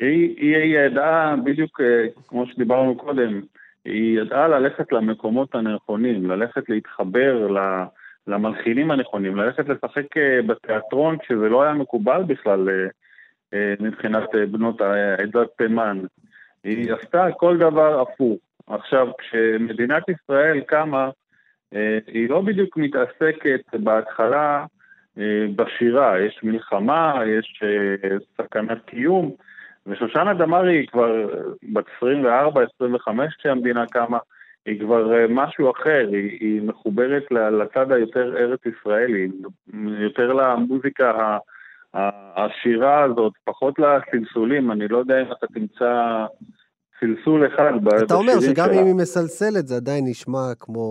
[0.00, 1.86] היא, היא ידעה, בדיוק אה,
[2.28, 3.40] כמו שדיברנו קודם,
[3.84, 7.48] היא ידעה ללכת למקומות הנכונים, ללכת להתחבר
[8.26, 12.86] למלחינים הנכונים, ללכת לשחק אה, בתיאטרון כשזה לא היה מקובל בכלל אה,
[13.54, 14.80] אה, מבחינת בנות
[15.18, 16.00] עדת תימן.
[16.64, 18.38] היא עשתה כל דבר הפוך.
[18.66, 21.10] עכשיו, כשמדינת ישראל קמה,
[22.06, 24.64] היא לא בדיוק מתעסקת בהתחלה
[25.56, 27.62] בשירה, יש מלחמה, יש
[28.36, 29.34] סכנת קיום,
[29.86, 31.26] ושושנה דמארי היא כבר
[31.72, 32.06] בת 24-25
[33.38, 34.18] כשהמדינה קמה,
[34.66, 39.28] היא כבר אה, משהו אחר, היא, היא מחוברת לצד היותר ארץ ישראלי,
[40.00, 41.38] יותר למוזיקה ה-
[41.94, 46.24] ה- השירה הזאת, פחות לסלסולים, אני לא יודע אם אתה תמצא
[47.00, 48.80] סלסול אחד ב- אתה אומר בשירים שגם שלה.
[48.80, 50.82] אם היא מסלסלת, זה עדיין נשמע כמו,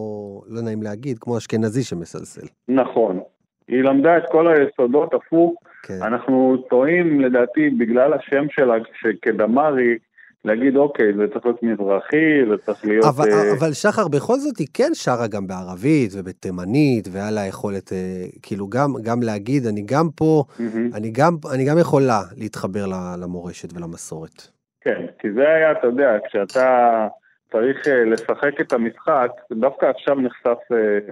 [0.49, 2.47] לא נעים להגיד, כמו אשכנזי שמסלסל.
[2.67, 3.19] נכון.
[3.67, 5.53] היא למדה את כל היסודות הפוך.
[5.83, 5.99] כן.
[6.01, 9.97] אנחנו טועים, לדעתי, בגלל השם שלה, שכדמרי,
[10.45, 13.05] להגיד, אוקיי, זה צריך להיות מזרחי, זה צריך להיות...
[13.05, 17.93] אבל, אה, אבל שחר, בכל זאת היא כן שרה גם בערבית ובתימנית, והיה לה יכולת,
[17.93, 17.97] אה,
[18.41, 20.89] כאילו, גם, גם להגיד, אני גם פה, מהמם.
[20.95, 22.85] אני גם, אני גם יכולה להתחבר
[23.21, 24.47] למורשת ולמסורת.
[24.81, 27.07] כן, כי זה היה, אתה יודע, כשאתה
[27.51, 31.11] צריך אה, לשחק את המשחק, דווקא עכשיו נחשף אה,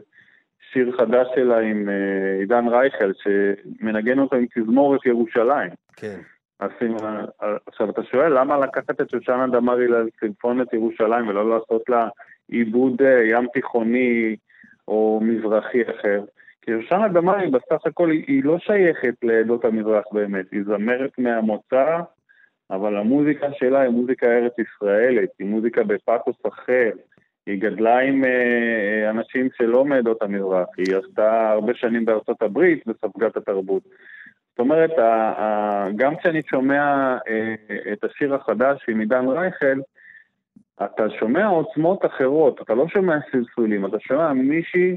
[0.73, 5.69] שיר חדש שלה עם אה, עידן רייכל, שמנגן אותו עם תזמורת ירושלים.
[5.95, 6.19] כן.
[6.61, 6.67] אה,
[7.65, 12.07] עכשיו, אתה שואל, למה לקחת את שושנה דמארי לסימפוניית ירושלים ולא לעשות לה
[12.47, 14.35] עיבוד אה, ים תיכוני
[14.87, 16.21] או מזרחי אחר?
[16.61, 21.99] כי שושנה דמארי בסך הכל היא, היא לא שייכת לעדות המזרח באמת, היא זמרת מהמוצא,
[22.71, 26.89] אבל המוזיקה שלה היא מוזיקה ארץ ישראלית, היא מוזיקה בפאתוס אחר,
[27.49, 32.83] היא גדלה עם אה, אה, אנשים שלא מעדות המזרח, היא עשתה הרבה שנים בארצות הברית
[32.87, 33.83] וספגה את התרבות.
[34.49, 34.91] זאת אומרת,
[35.95, 37.55] גם כשאני שומע אה,
[37.93, 39.79] את השיר החדש עם עידן רייכל,
[40.83, 44.95] אתה שומע עוצמות אחרות, אתה לא שומע סלסולים, אתה שומע מישהי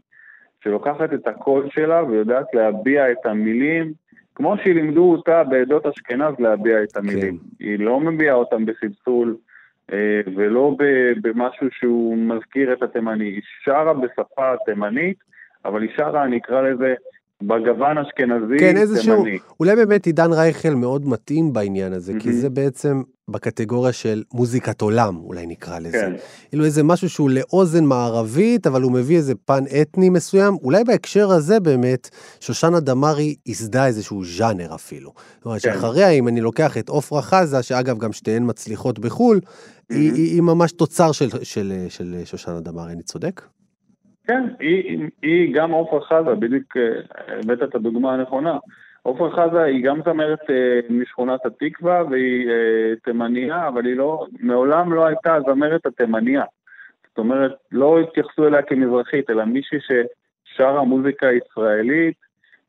[0.65, 3.93] שלוקחת את הקול שלה ויודעת להביע את המילים,
[4.35, 7.39] כמו שלימדו אותה בעדות אשכנז להביע את המילים.
[7.39, 7.65] כן.
[7.65, 9.37] היא לא מביעה אותם בסלסול
[10.37, 10.77] ולא
[11.23, 15.17] במשהו שהוא מזכיר את התימני, היא שרה בשפה התימנית,
[15.65, 16.95] אבל היא שרה, אני אקרא לזה,
[17.47, 19.39] בגוון אשכנזי כן, איזשהו, תימני.
[19.61, 22.23] אולי באמת עידן רייכל מאוד מתאים בעניין הזה, mm-hmm.
[22.23, 25.91] כי זה בעצם בקטגוריה של מוזיקת עולם, אולי נקרא לזה.
[25.93, 26.13] כן.
[26.49, 30.55] כאילו איזה משהו שהוא לאוזן מערבית, אבל הוא מביא איזה פן אתני מסוים.
[30.63, 32.09] אולי בהקשר הזה באמת,
[32.41, 35.13] שושנה דמארי ייסדה איזשהו ז'אנר אפילו.
[35.37, 35.73] זאת אומרת כן.
[35.73, 39.95] שאחריה, אם אני לוקח את עופרה חזה, שאגב גם שתיהן מצליחות בחו"ל, mm-hmm.
[39.95, 43.43] היא, היא, היא ממש תוצר של, של, של, של שושנה דמארי, אני צודק?
[44.27, 48.59] כן, היא, היא גם עופרה חזה, בדיוק אה, הבאת את הדוגמה הנכונה.
[49.03, 54.93] עופרה חזה היא גם זמרת אה, משכונת התקווה והיא אה, תימניה, אבל היא לא, מעולם
[54.93, 56.45] לא הייתה זמרת התימניה.
[57.09, 62.17] זאת אומרת, לא התייחסו אליה כמזרחית, אלא מישהי ששרה מוזיקה ישראלית,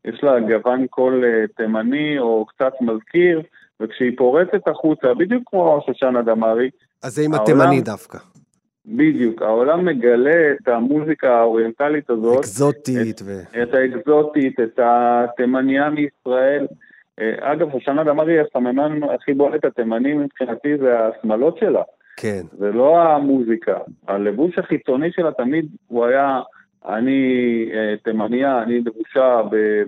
[0.06, 1.24] יש לה גוון קול
[1.56, 3.42] תימני או קצת מזכיר,
[3.80, 6.70] וכשהיא פורצת החוצה, בדיוק כמו שושנה דמארי,
[7.04, 8.18] אז זה עם התימני דווקא.
[8.86, 12.40] בדיוק, העולם מגלה את המוזיקה האוריינטלית הזאת.
[12.40, 13.16] אקזוטית.
[13.16, 13.62] את, ו...
[13.64, 16.68] את האקזוטית, את התימניה מישראל.
[17.20, 21.82] אה, אגב, שושנה דמארי, הסממן הכי בולט התימני מבחינתי זה השמלות שלה.
[22.18, 22.42] כן.
[22.60, 23.78] זה לא המוזיקה.
[24.08, 26.42] הלבוש החיצוני שלה תמיד הוא היה
[26.88, 27.22] אני
[27.74, 29.42] אה, תימניה, אני לבושה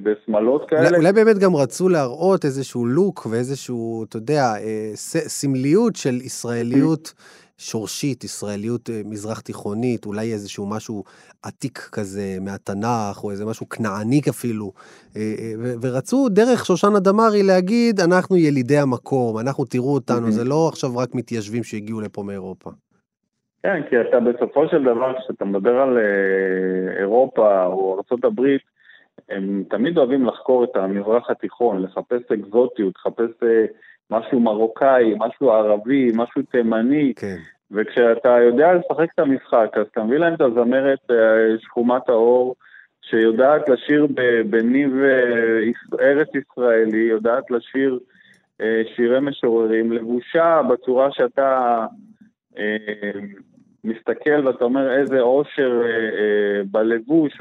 [0.04, 0.98] בשמלות כאלה.
[0.98, 4.92] אולי באמת גם רצו להראות איזשהו לוק ואיזשהו, אתה יודע, אה,
[5.28, 7.14] סמליות של ישראליות
[7.58, 11.04] שורשית, ישראליות אה, מזרח תיכונית, אולי איזשהו משהו
[11.44, 14.72] עתיק כזה מהתנ"ך, או איזה משהו כנעני אפילו.
[15.16, 20.70] אה, אה, ורצו דרך שושנה דמארי להגיד, אנחנו ילידי המקום, אנחנו תראו אותנו, זה לא
[20.72, 22.70] עכשיו רק מתיישבים שהגיעו לפה מאירופה.
[23.64, 25.98] כן, כי אתה בסופו של דבר, כשאתה מדבר על
[27.00, 28.42] אירופה או ארה"ב,
[29.30, 33.30] הם תמיד אוהבים לחקור את המזרח התיכון, לחפש אקזוטיות, לחפש
[34.12, 37.14] משהו מרוקאי, משהו ערבי, משהו תימני.
[37.16, 37.38] כן.
[37.72, 41.16] וכשאתה יודע לשחק את המשחק, אז אתה מביא להם את הזמרת אה,
[41.60, 42.56] שחומת האור,
[43.02, 44.08] שיודעת לשיר
[44.50, 45.62] בניב אה,
[46.00, 48.00] ארץ ישראלי, יודעת לשיר
[48.62, 51.86] אה, שירי משוררים, לבושה בצורה שאתה
[53.84, 55.82] מסתכל ואתה אומר איזה אושר
[56.72, 57.34] בלבוש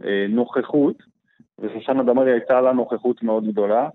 [0.00, 0.96] ובנוכחות,
[1.58, 3.88] ושושנה דמארי הייתה לה נוכחות מאוד גדולה.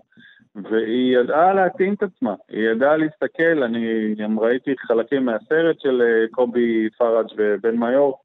[0.56, 6.26] והיא ידעה להתאים את עצמה, היא ידעה להסתכל, אני גם ראיתי חלקים מהסרט של אה,
[6.30, 8.18] קובי פראג' ובן מיור,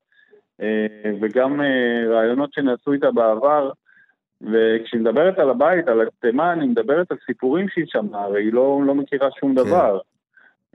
[0.61, 3.71] אה, וגם אה, רעיונות שנעשו איתה בעבר,
[4.41, 8.81] וכשהיא מדברת על הבית, על התימן, היא מדברת על סיפורים שהיא שמעה, הרי היא לא,
[8.85, 9.63] לא מכירה שום כן.
[9.63, 9.99] דבר.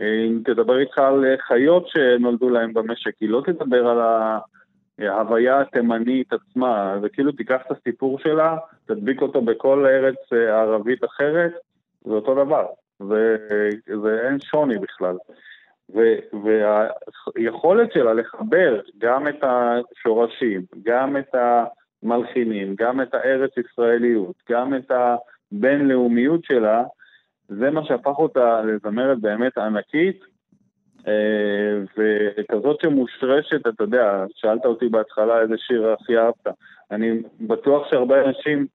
[0.01, 4.39] אם תדבר איתך על חיות שנולדו להם במשק, היא לא תדבר על ה...
[5.09, 11.53] ההוויה התימנית עצמה, וכאילו תיקח את הסיפור שלה, תדביק אותו בכל ארץ אה, ערבית אחרת,
[12.05, 12.67] זה אותו דבר,
[13.01, 15.17] וזה אין שוני בכלל.
[17.35, 21.35] והיכולת שלה לחבר גם את השורשים, גם את
[22.03, 26.85] המלחינים, גם את הארץ ישראליות, גם את הבינלאומיות שלה,
[27.49, 30.25] זה מה שהפך אותה לזמרת באמת ענקית,
[31.99, 36.57] וכזאת שמושרשת, אתה יודע, שאלת אותי בהתחלה איזה שיר הכי אהבת.
[36.91, 38.67] אני בטוח שהרבה אנשים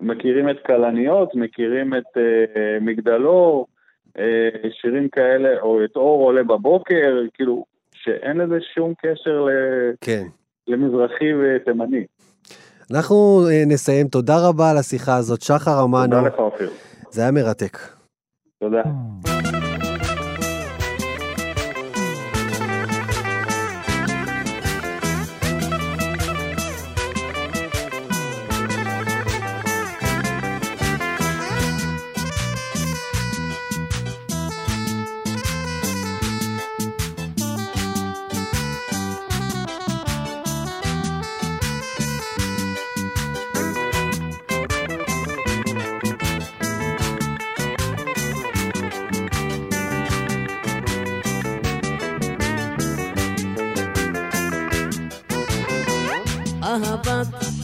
[0.00, 3.66] מכירים את כלניות, מכירים את uh, מגדלור,
[4.08, 4.20] uh,
[4.80, 9.50] שירים כאלה, או את אור עולה בבוקר, כאילו, שאין לזה שום קשר ל...
[10.00, 10.22] כן.
[10.68, 12.04] למזרחי ותימני.
[12.92, 14.08] אנחנו נסיים.
[14.08, 15.42] תודה רבה על השיחה הזאת.
[15.42, 16.16] שחר אמנו.
[16.16, 16.70] תודה לך, אופיר.
[17.10, 17.78] זה היה מרתק.
[18.60, 18.82] תודה.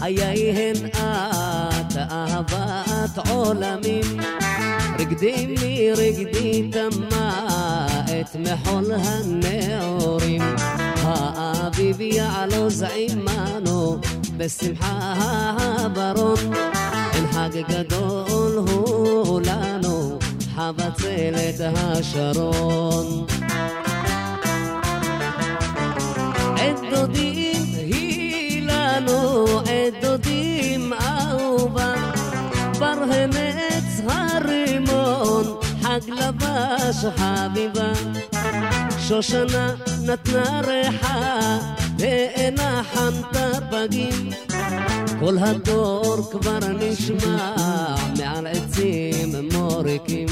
[0.02, 4.20] אהבת חייהן את, אהבת עולמים.
[4.98, 7.46] רקדי לי רקדי תמה
[8.04, 10.42] את מחול הנעורים.
[11.02, 13.98] האביב יעלוז עמנו
[14.36, 15.14] בשמחה
[15.58, 16.38] הברון.
[17.14, 20.18] אין חג גדול הוא לנו,
[20.54, 23.26] חבצלת השרון.
[26.56, 29.60] עת דודים היא לנו,
[33.02, 37.92] ברהנץ הרימון, חג לבש חביבה.
[38.98, 39.74] שושנה
[40.06, 41.58] נתנה ריחה,
[41.98, 44.30] ואינה חנתה פגים.
[45.20, 47.54] כל הדור כבר נשמע
[48.18, 50.28] מעל עצים מוריקים.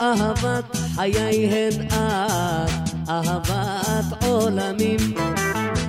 [0.00, 5.14] אהבת חייהן את, אהבת עולמים.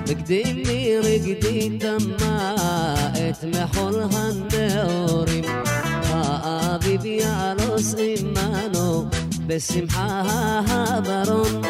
[0.08, 2.54] רקדי לי רקדי דמה
[3.12, 5.44] את מחול הנעורים.
[6.04, 9.04] האביב יעלוס עמנו
[9.46, 10.22] בשמחה
[10.68, 11.62] הברון.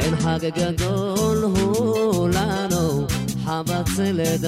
[0.00, 3.06] אין חג גדול הוא לנו,
[3.44, 4.40] חבצלת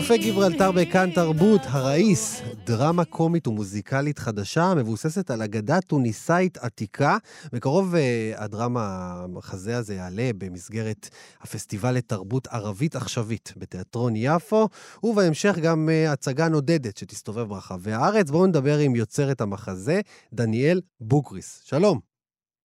[0.00, 7.16] קפה גיברלטר בכאן תרבות, הראיס, דרמה קומית ומוזיקלית חדשה המבוססת על אגדה טוניסאית עתיקה.
[7.52, 8.80] בקרוב אה, הדרמה,
[9.24, 11.08] המחזה הזה יעלה במסגרת
[11.40, 14.68] הפסטיבל לתרבות ערבית עכשווית בתיאטרון יפו,
[15.02, 18.30] ובהמשך גם אה, הצגה נודדת שתסתובב ברחבי הארץ.
[18.30, 20.00] בואו נדבר עם יוצרת המחזה,
[20.32, 21.62] דניאל בוקריס.
[21.64, 21.98] שלום,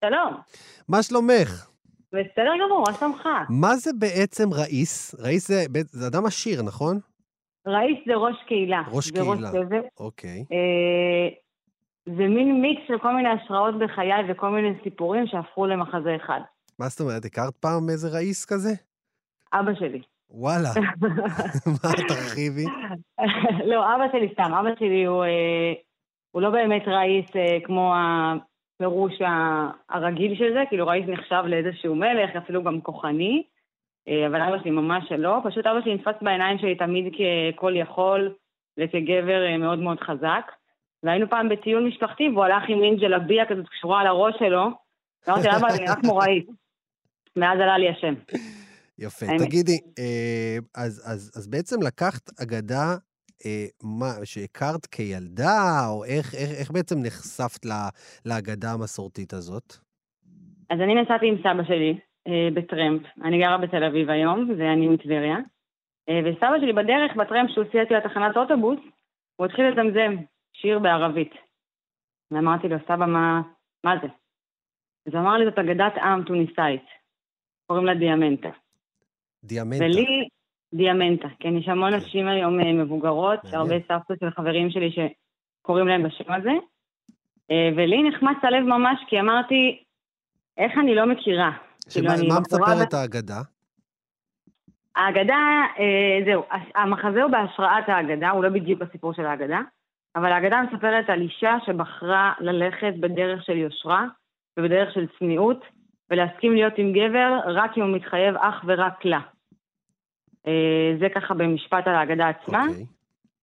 [0.06, 0.34] שלום,
[0.88, 1.67] מה שלומך?
[2.10, 3.28] בסדר גמור, מה שלומך?
[3.50, 5.15] מה זה בעצם ראיס?
[5.19, 7.00] ראיס זה, זה אדם עשיר, נכון?
[7.67, 8.82] ראיס זה ראש קהילה.
[8.91, 9.32] ראש קהילה.
[9.32, 9.86] ראש.
[9.99, 10.45] אוקיי.
[10.52, 11.30] אה,
[12.06, 16.39] זה מין מיקס של כל מיני השראות בחיי וכל מיני סיפורים שהפכו למחזה אחד.
[16.80, 18.69] מה זאת אומרת, הכרת פעם איזה ראיס כזה?
[19.54, 20.02] אבא שלי.
[20.30, 20.69] וואלה.
[21.84, 22.65] מה, תרחיבי?
[23.65, 24.54] לא, אבא שלי סתם.
[24.54, 25.73] אבא שלי הוא, אה,
[26.32, 29.13] הוא לא באמת ראיס אה, כמו הפירוש
[29.89, 33.43] הרגיל של זה, כאילו ראיס נחשב לאיזשהו מלך, אפילו גם כוחני,
[34.08, 35.38] אבל אבא שלי ממש לא.
[35.44, 38.34] פשוט אבא שלי נתפס בעיניים שלי תמיד ככל יכול
[38.80, 40.52] וכגבר אה, מאוד מאוד חזק.
[41.04, 44.68] והיינו פעם בטיול משפחתי, והוא הלך עם מין ג'לביה כזאת קשורה על הראש שלו.
[45.28, 46.46] ואמרתי, אבא, אני נראה כמו ראיס.
[47.36, 48.13] מאז עלה לי השם.
[49.00, 49.26] יפה.
[49.39, 52.96] תגידי, אה, אז, אז, אז בעצם לקחת אגדה,
[53.46, 57.89] אה, מה, שהכרת כילדה, או איך, איך, איך בעצם נחשפת לה,
[58.26, 59.74] להגדה המסורתית הזאת?
[60.70, 62.12] אז אני נסעתי עם סבא שלי אה,
[62.54, 63.02] בטרמפ.
[63.24, 65.38] אני גרה בתל אביב היום, ואני מטבריה.
[66.10, 68.80] אה, וסבא שלי בדרך, בטרמפ שהוא הסיע אותי לתחנת אוטובוס,
[69.36, 70.16] הוא התחיל לזמזם
[70.54, 71.34] שיר בערבית.
[72.32, 73.42] ואמרתי לו, סבא, מה,
[73.84, 74.08] מה זה?
[75.08, 76.86] אז הוא אמר לי, זאת אגדת עם טוניסאית.
[77.68, 78.50] קוראים לה דיאמנטה.
[79.44, 79.84] דיאמנטה.
[79.84, 80.28] ולי,
[80.74, 81.28] דיאמנטה.
[81.40, 83.40] כן, יש המון נשים היום אה, מבוגרות.
[83.54, 86.52] הרבה סבתות של חברים שלי שקוראים להם בשם הזה.
[87.52, 89.84] אה, ולי נחמץ הלב ממש, כי אמרתי,
[90.58, 91.52] איך אני לא מכירה?
[91.89, 93.41] כאילו, שמה, אני מה מספרת האגדה?
[94.96, 96.43] האגדה, אה, זהו,
[96.76, 99.62] המחזה הוא בהשראת האגדה, הוא לא בדיוק הסיפור של האגדה,
[100.15, 104.06] אבל האגדה מספרת על אישה שבחרה ללכת בדרך של יושרה
[104.60, 105.65] ובדרך של צניעות,
[106.12, 109.19] ולהסכים להיות עם גבר רק אם הוא מתחייב אך ורק לה.
[110.48, 112.86] אה, זה ככה במשפט על האגדה עצמה, אוקיי.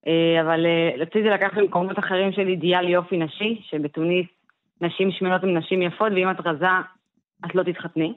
[0.07, 4.27] אה, אבל אה, רציתי לקחת למקומות אחרים של אידיאל יופי נשי, שבתוניס
[4.81, 6.67] נשים שמנות הן נשים יפות, ואם את רזה,
[7.47, 8.15] את לא תתחתני.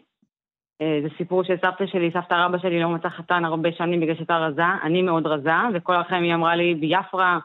[0.81, 4.37] אה, זה סיפור שסבתא שלי, סבתא רבא שלי לא מצא חתן הרבה שנים בגלל שהייתה
[4.37, 7.39] רזה, אני מאוד רזה, וכל החיים היא אמרה לי, ביאפרה,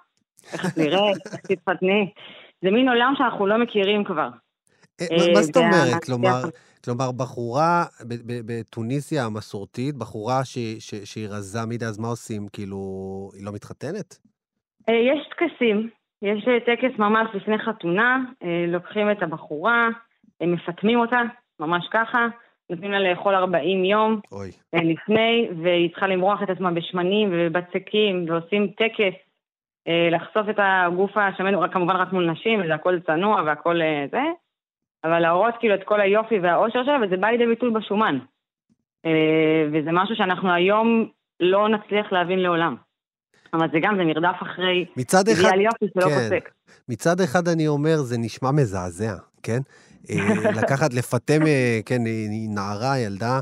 [0.53, 2.13] איך את נראית, איך תתחתני.
[2.63, 4.29] זה מין עולם שאנחנו לא מכירים כבר.
[5.01, 6.05] אה, אה, מה- זאת אומרת?
[6.85, 7.85] כלומר, בחורה
[8.47, 10.41] בתוניסיה המסורתית, בחורה
[11.05, 12.49] שהיא רזה מדי, אז מה עושים?
[12.53, 12.77] כאילו,
[13.35, 14.19] היא לא מתחתנת?
[14.89, 15.89] יש טקסים,
[16.23, 18.19] יש טקס ממש לפני חתונה,
[18.69, 19.89] לוקחים את הבחורה,
[20.43, 21.21] אה, מפטמים אותה,
[21.61, 22.27] ממש ככה,
[22.71, 24.51] נותנים לה לאכול 40 יום אוי.
[24.75, 29.17] אה, לפני, והיא צריכה למרוח את עצמה בשמנים ובבצקים, ועושים טקס
[29.89, 34.23] אה, לחשוף את הגוף השמן, כמובן רק מול נשים, וזה הכל צנוע והכל אה, זה,
[35.05, 38.19] אבל להראות כאילו את כל היופי והאושר שלה, וזה בא לידי ביטוי בשומן.
[39.73, 41.09] וזה משהו שאנחנו היום
[41.41, 42.77] לא נצליח להבין לעולם.
[43.55, 46.15] אבל זה גם, זה נרדף אחרי מצד אחד, אידיאל יופי שלא כן.
[46.15, 46.51] פוסק.
[46.89, 49.59] מצד אחד אני אומר, זה נשמע מזעזע, כן?
[50.11, 53.41] אה, לקחת, לפטם, אה, כן, היא היא נערה, ילדה.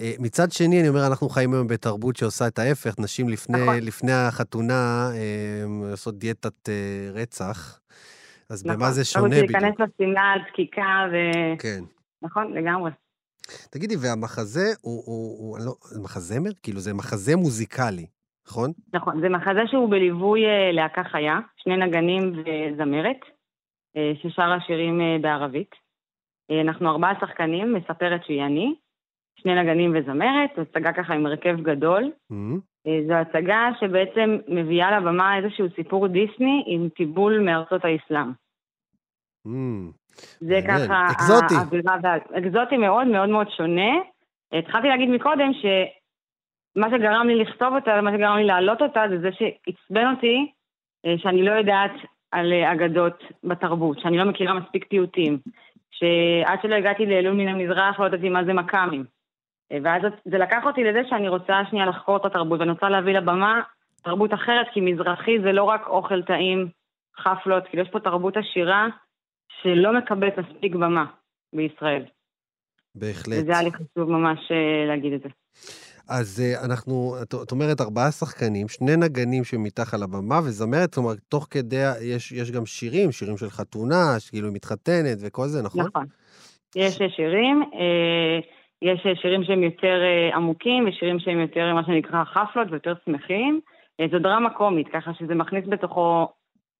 [0.00, 2.94] אה, מצד שני, אני אומר, אנחנו חיים היום בתרבות שעושה את ההפך.
[2.98, 3.76] נשים לפני, נכון.
[3.76, 7.80] לפני החתונה אה, עושות דיאטת אה, רצח.
[8.50, 9.30] אז במה זה נכון.
[9.30, 9.50] שונה בדיוק?
[9.50, 11.16] להיכנס לשמלה דקיקה ו...
[11.58, 11.80] כן.
[12.22, 12.90] נכון, לגמרי.
[13.70, 16.50] תגידי, והמחזה הוא, הוא, הוא אני לא, מחזמר?
[16.62, 18.06] כאילו, זה מחזה מוזיקלי,
[18.48, 18.72] נכון?
[18.94, 23.20] נכון, זה מחזה שהוא בליווי אה, להקה חיה, שני נגנים וזמרת,
[23.96, 25.70] אה, ששרה שירים אה, בערבית.
[26.50, 28.74] אה, אנחנו ארבעה שחקנים, מספרת שהיא אני,
[29.36, 32.10] שני נגנים וזמרת, הצגה ככה עם הרכב גדול.
[32.32, 32.58] Mm-hmm.
[32.86, 38.30] אה, זו הצגה שבעצם מביאה לבמה איזשהו סיפור דיסני עם טיבול מארצות האסלאם.
[39.46, 39.50] Mm.
[40.40, 40.88] זה מעניין.
[40.88, 41.06] ככה...
[41.10, 41.54] אקזוטי.
[41.58, 43.92] האווירה וה- אקזוטי מאוד מאוד מאוד שונה.
[44.52, 49.28] התחלתי להגיד מקודם שמה שגרם לי לכתוב אותה, מה שגרם לי להעלות אותה, זה זה
[49.32, 50.52] שעצבן אותי
[51.06, 51.92] אה, שאני לא יודעת
[52.32, 55.38] על אגדות בתרבות, שאני לא מכירה מספיק פיוטים.
[55.90, 59.04] שעד שלא הגעתי לאלול מן המזרח לא ידעתי מה זה מכ"מים.
[59.72, 63.12] אה, ואז זה לקח אותי לזה שאני רוצה שנייה לחקור את התרבות, ואני רוצה להביא
[63.12, 63.60] לבמה
[64.02, 66.68] תרבות אחרת, כי מזרחי זה לא רק אוכל טעים,
[67.18, 68.86] חפלות, כאילו יש פה תרבות עשירה
[69.62, 71.04] שלא מקבלת מספיק במה
[71.52, 72.04] בישראל.
[72.94, 73.38] בהחלט.
[73.42, 75.28] וזה היה לי חשוב ממש אה, להגיד את זה.
[76.10, 81.18] אז אה, אנחנו, את, אומרת ארבעה שחקנים, שני נגנים שמתחת על הבמה, וזמרת, זאת אומרת,
[81.28, 85.86] תוך כדי, יש, יש גם שירים, שירים של חתונה, שכאילו היא מתחתנת וכל זה, נכון?
[85.86, 86.04] נכון.
[86.76, 88.38] יש אה, שירים, אה,
[88.82, 90.00] יש שירים שהם יותר
[90.34, 93.60] עמוקים, ושירים שהם יותר מה שנקרא חפלות ויותר שמחים.
[94.10, 96.28] זו דרמה קומית, ככה שזה מכניס בתוכו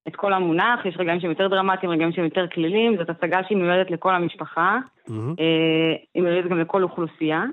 [0.07, 3.57] את כל המונח, יש רגעים שהם יותר דרמטיים, רגעים שהם יותר כלילים, זאת הצגה שהיא
[3.57, 4.77] מיועדת לכל המשפחה.
[5.09, 7.43] אה, היא מיועדת גם לכל אוכלוסייה,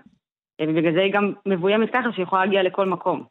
[0.63, 3.25] ובגלל זה היא גם מבוימת ככה שהיא יכולה להגיע לכל מקום.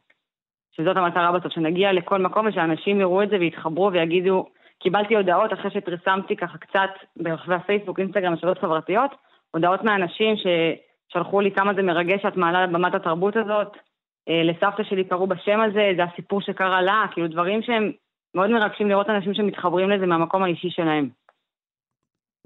[0.72, 4.46] שזאת המטרה בסוף, שנגיע לכל מקום ושאנשים יראו את זה ויתחברו ויגידו,
[4.78, 9.10] קיבלתי הודעות אחרי שפרסמתי ככה קצת ברחבי הפייסבוק, אינסטגרם, רשתות חברתיות,
[9.50, 13.76] הודעות מאנשים ששלחו לי כמה זה מרגש שאת מעלה לבמת התרבות הזאת,
[14.28, 17.92] אה, לסבתא שלי קראו בשם הזה, זה הסיפור שקרה לה, כאילו דברים שהם
[18.34, 21.08] מאוד מרגשים לראות אנשים שמתחברים לזה מהמקום האישי שלהם.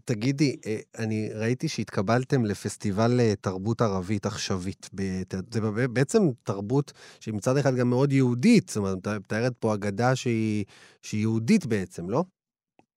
[0.04, 4.90] תגידי, אה, אני ראיתי שהתקבלתם לפסטיבל אה, תרבות ערבית עכשווית.
[5.50, 5.60] זה
[5.94, 10.64] בעצם תרבות שהיא מצד אחד גם מאוד יהודית, זאת אומרת, מתארת פה אגדה שהיא,
[11.02, 12.22] שהיא יהודית בעצם, לא?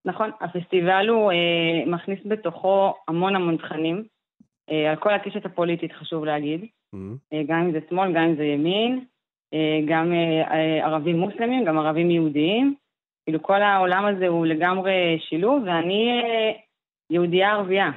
[0.05, 4.03] נכון, הפסטיבל הוא אה, מכניס בתוכו המון המון תכנים,
[4.71, 7.15] אה, על כל הקשת הפוליטית חשוב להגיד, מהמם.
[7.33, 9.05] אה, גם אם זה שמאל, גם אם זה ימין,
[9.53, 12.75] אה, גם אה, אה, ערבים מוסלמים, גם ערבים יהודיים,
[13.25, 16.51] כאילו כל העולם הזה הוא לגמרי שילוב, ואני אה,
[17.09, 17.91] יהודייה ערבייה,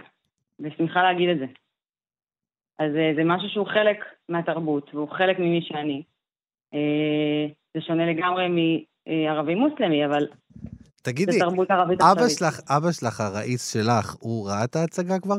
[0.60, 1.46] ושמחה להגיד את זה.
[2.78, 6.02] אז אה, זה משהו שהוא חלק מהתרבות, והוא חלק ממי שאני.
[6.74, 8.48] אה, זה שונה לגמרי
[9.06, 10.26] מערבי מוסלמי, אבל
[11.02, 11.38] תגידי,
[12.12, 12.28] אבא.
[12.28, 15.38] שלך, אבא שלך, הראיס שלך, הוא ראה את ההצגה כבר?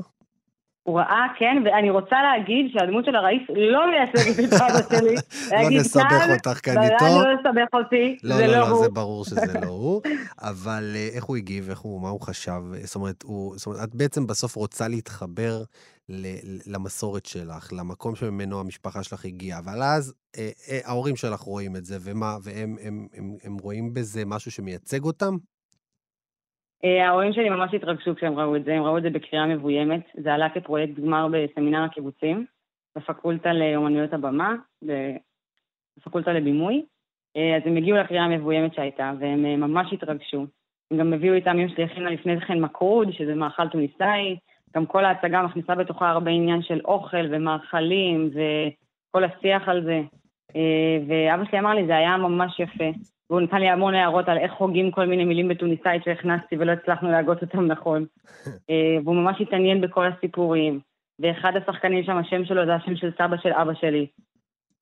[0.89, 5.15] הוא ראה, כן, ואני רוצה להגיד שהדמות של הראיס לא מייצגת את אבא שלי.
[5.51, 7.05] לא נסבך אותך כאן איתו.
[7.05, 8.83] לא לסבך אותי, לא, זה לא, לא לא, הוא.
[8.83, 10.01] זה ברור שזה לא הוא,
[10.51, 12.61] אבל אה, איך הוא הגיב, איך הוא, מה הוא חשב?
[12.83, 15.63] זאת אומרת, הוא, זאת אומרת, את בעצם בסוף רוצה להתחבר
[16.67, 21.85] למסורת שלך, למקום שממנו המשפחה שלך הגיעה, אבל אז אה, אה, ההורים שלך רואים את
[21.85, 25.37] זה, ומה, והם הם, הם, הם רואים בזה משהו שמייצג אותם?
[26.85, 30.01] אה, ההורים שלי ממש התרגשו כשהם ראו את זה, הם ראו את זה בקריאה מבוימת.
[30.13, 32.45] זה עלה כפרויקט גמר בסמינר הקיבוצים,
[32.97, 34.55] בפקולטה לאומנויות הבמה,
[35.97, 36.85] בפקולטה לבימוי.
[37.37, 40.45] אה, אז הם הגיעו לקריאה המבוימת שהייתה, והם אה, ממש התרגשו.
[40.91, 44.37] הם גם הביאו איתם, אמא שלי הכינה לפני כן מקרוד, שזה מאכל טוניסאי.
[44.75, 50.01] גם כל ההצגה מכניסה בתוכה הרבה עניין של אוכל ומאכלים וכל השיח על זה.
[51.07, 52.89] ואבא שלי אמר לי, זה היה ממש יפה.
[53.29, 57.11] והוא נתן לי המון הערות על איך הוגים כל מיני מילים בטוניסאית שהכנסתי ולא הצלחנו
[57.11, 58.05] להגות אותם נכון.
[58.69, 60.79] אה, והוא ממש התעניין בכל הסיפורים.
[61.19, 64.07] ואחד השחקנים שם, השם שלו זה השם של סבא של אבא שלי.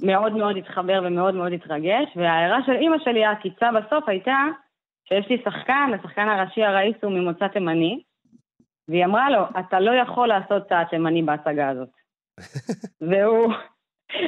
[0.04, 4.46] מאוד מאוד התחבר ומאוד מאוד התרגש, וההערה של אימא שלי, העקיצה בסוף, הייתה
[5.10, 8.02] שיש לי שחקן, השחקן הראשי הראיס הוא ממוצא תימני,
[8.88, 11.90] והיא אמרה לו, אתה לא יכול לעשות צעד תימני בהצגה הזאת.
[13.10, 13.54] והוא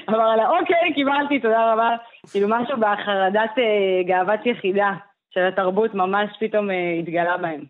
[0.09, 1.89] אמר לה, אוקיי, קיבלתי, תודה רבה.
[2.31, 4.91] כאילו משהו בחרדת אה, גאוות יחידה
[5.29, 7.63] של התרבות ממש פתאום אה, התגלה בהם.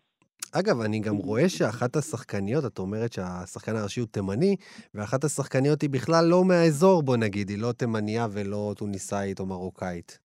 [0.55, 4.55] אגב, אני גם רואה שאחת השחקניות, את אומרת שהשחקן הראשי הוא תימני,
[4.93, 10.19] ואחת השחקניות היא בכלל לא מהאזור, בוא נגיד, היא לא תימניה ולא טוניסאית או מרוקאית.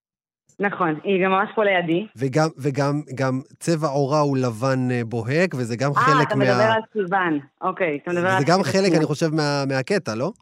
[0.61, 2.07] נכון, היא גם ממש פה לידי.
[2.17, 6.45] וגם, וגם גם צבע עורה הוא לבן אה, בוהק, וזה גם אה, חלק אתה מה...
[6.45, 7.39] מדבר על סיוון.
[7.61, 8.39] אוקיי, אתה מדבר על...
[8.39, 8.63] זה גם.
[8.63, 10.33] חלק, אני חושב, מה, מהקטע, לא?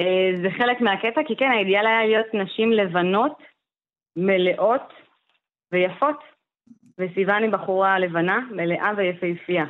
[0.00, 3.42] אה, זה חלק מהקטע, כי כן, האידיאל היה להיות נשים לבנות,
[4.16, 4.92] מלאות
[5.72, 6.24] ויפות,
[6.98, 9.64] וסיוון היא בחורה לבנה, מלאה ויפהפייה.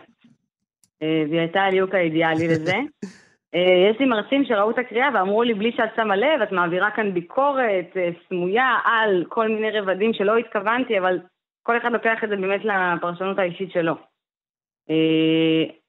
[1.02, 2.76] אה, והיא הייתה הליהוק האידיאלי לזה.
[3.54, 6.90] אה, יש לי מרצים שראו את הקריאה ואמרו לי, בלי שאת שמה לב, את מעבירה
[6.90, 7.96] כאן ביקורת
[8.28, 11.18] סמויה על כל מיני רבדים שלא התכוונתי, אבל
[11.62, 13.94] כל אחד לוקח את זה באמת לפרשנות האישית שלו.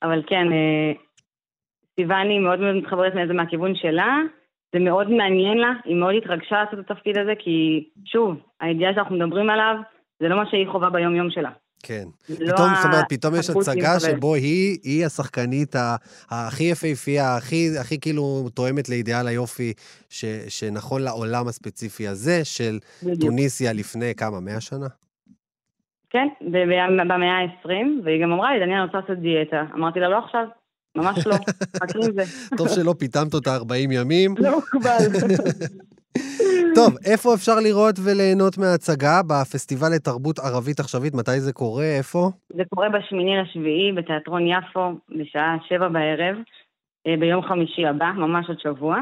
[0.03, 0.47] אבל כן,
[1.99, 4.17] סיוני מאוד מאוד מתחברת מזה מהכיוון שלה,
[4.73, 9.15] זה מאוד מעניין לה, היא מאוד התרגשה לעשות את התפקיד הזה, כי שוב, הידיעה שאנחנו
[9.15, 9.75] מדברים עליו,
[10.19, 11.49] זה לא מה שהיא חווה ביום-יום שלה.
[11.83, 12.03] כן.
[12.29, 13.99] לא פתאום, זאת אומרת, פתאום יש הצגה.
[13.99, 15.75] שבו היא, היא השחקנית
[16.29, 19.73] הכי יפהפייה, הכי, הכי כאילו תואמת לאידיאל היופי
[20.09, 23.21] ש, שנכון לעולם הספציפי הזה של בדיוק.
[23.21, 24.87] טוניסיה לפני כמה, מאה שנה?
[26.09, 26.27] כן,
[27.07, 27.69] במאה ה-20,
[28.03, 29.63] והיא גם אמרה לי, דניאל, אני רוצה לעשות דיאטה.
[29.73, 30.45] אמרתי לה, לא עכשיו,
[30.95, 31.35] ממש לא,
[31.83, 32.23] חכי עם זה.
[32.57, 34.35] טוב שלא פיטמת אותה 40 ימים.
[34.39, 34.97] לא מקובל.
[36.75, 39.21] טוב, איפה אפשר לראות וליהנות מההצגה?
[39.27, 41.83] בפסטיבל לתרבות ערבית עכשווית, מתי זה קורה?
[41.85, 42.29] איפה?
[42.57, 44.79] זה קורה בשמיני לשביעי בתיאטרון יפו
[45.19, 46.35] בשעה שבע בערב,
[47.07, 48.97] אה, ביום חמישי הבא, ממש עוד שבוע.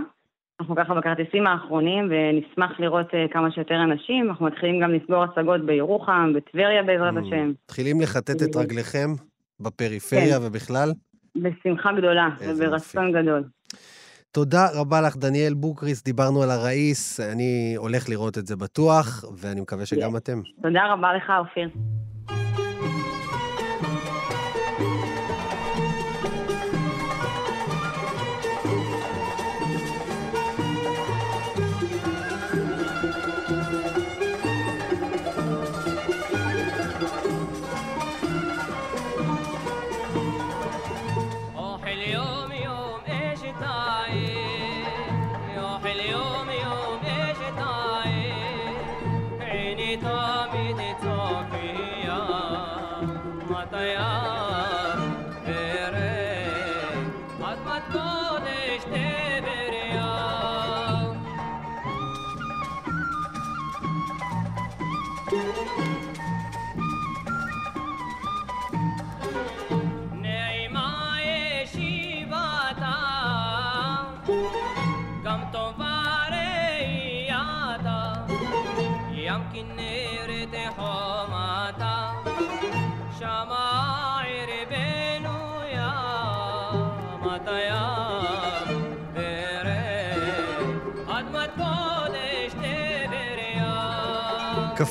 [0.61, 4.29] אנחנו ככה בכרטיסים האחרונים ונשמח לראות אה, כמה שיותר אנשים.
[4.29, 7.27] אנחנו מתחילים גם לסגור הצגות בירוחם, בטבריה בעזרת Mm.
[7.27, 7.51] השם.
[7.65, 9.09] מתחילים לכתת את רגליכם
[9.59, 10.45] בפריפריה כן.
[10.45, 10.91] ובכלל?
[11.35, 13.43] בשמחה גדולה וברצון גדול.
[14.31, 19.61] תודה רבה לך, דניאל בוקריס, דיברנו על הראיס, אני הולך לראות את זה בטוח, ואני
[19.61, 20.41] מקווה שגם אתם.
[20.61, 21.69] תודה רבה לך, אופיר.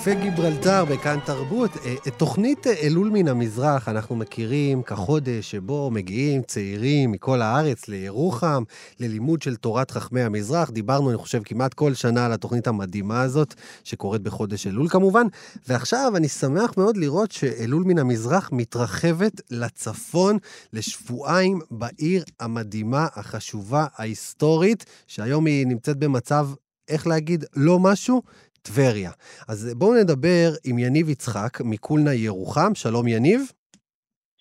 [0.03, 1.71] קפה גיברלטר בכאן תרבות.
[1.85, 7.89] אה, את תוכנית אה, אלול מן המזרח אנחנו מכירים כחודש שבו מגיעים צעירים מכל הארץ
[7.89, 8.63] לירוחם,
[9.01, 10.71] ללימוד של תורת חכמי המזרח.
[10.71, 15.27] דיברנו, אני חושב, כמעט כל שנה על התוכנית המדהימה הזאת, שקורית בחודש אלול כמובן.
[15.69, 20.39] ועכשיו אני שמח מאוד לראות שאלול מן המזרח מתרחבת לצפון
[20.73, 26.49] לשבועיים בעיר המדהימה, החשובה, ההיסטורית, שהיום היא נמצאת במצב,
[26.89, 28.23] איך להגיד, לא משהו,
[28.63, 29.11] טבריה.
[29.49, 32.75] אז בואו נדבר עם יניב יצחק מקולנה ירוחם.
[32.75, 33.41] שלום יניב.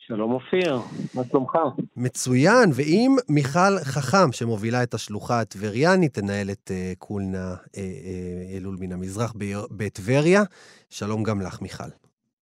[0.07, 0.79] שלום אופיר,
[1.13, 1.51] מה שלומך?
[1.97, 7.77] מצוין, ועם מיכל חכם, שמובילה את השלוחה הטבריאנית, תנהל את uh, קולנה uh, uh,
[8.57, 10.43] אלול מן המזרח ב- בטבריה.
[10.89, 11.83] שלום גם לך, מיכל.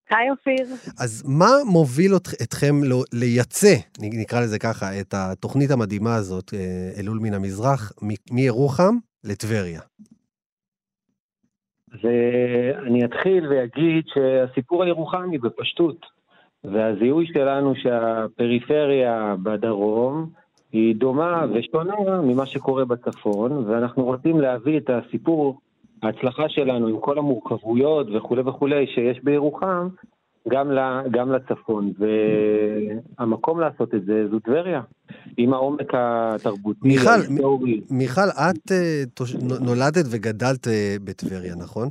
[0.09, 0.75] היי אופיר.
[0.99, 2.81] אז מה מוביל אתכם
[3.13, 6.53] לייצא, נקרא לזה ככה, את התוכנית המדהימה הזאת,
[6.97, 9.81] אלול מן המזרח, מ- מירוחם לטבריה?
[12.03, 16.05] ואני אתחיל ואגיד שהסיפור הירוחמי בפשטות,
[16.63, 20.29] והזיהוי שלנו שהפריפריה בדרום
[20.71, 25.59] היא דומה ושונה ממה שקורה בצפון, ואנחנו רוצים להביא את הסיפור,
[26.03, 29.87] ההצלחה שלנו עם כל המורכבויות וכולי וכולי שיש בירוחם,
[30.49, 30.79] גם, ל,
[31.11, 31.91] גם לצפון.
[33.19, 34.81] והמקום לעשות את זה זו טבריה,
[35.37, 37.81] עם העומק התרבותי, מיכל, ההיסטורי.
[37.91, 41.89] מיכל, את אה, תוש- נו- נולדת וגדלת אה, בטבריה, נכון?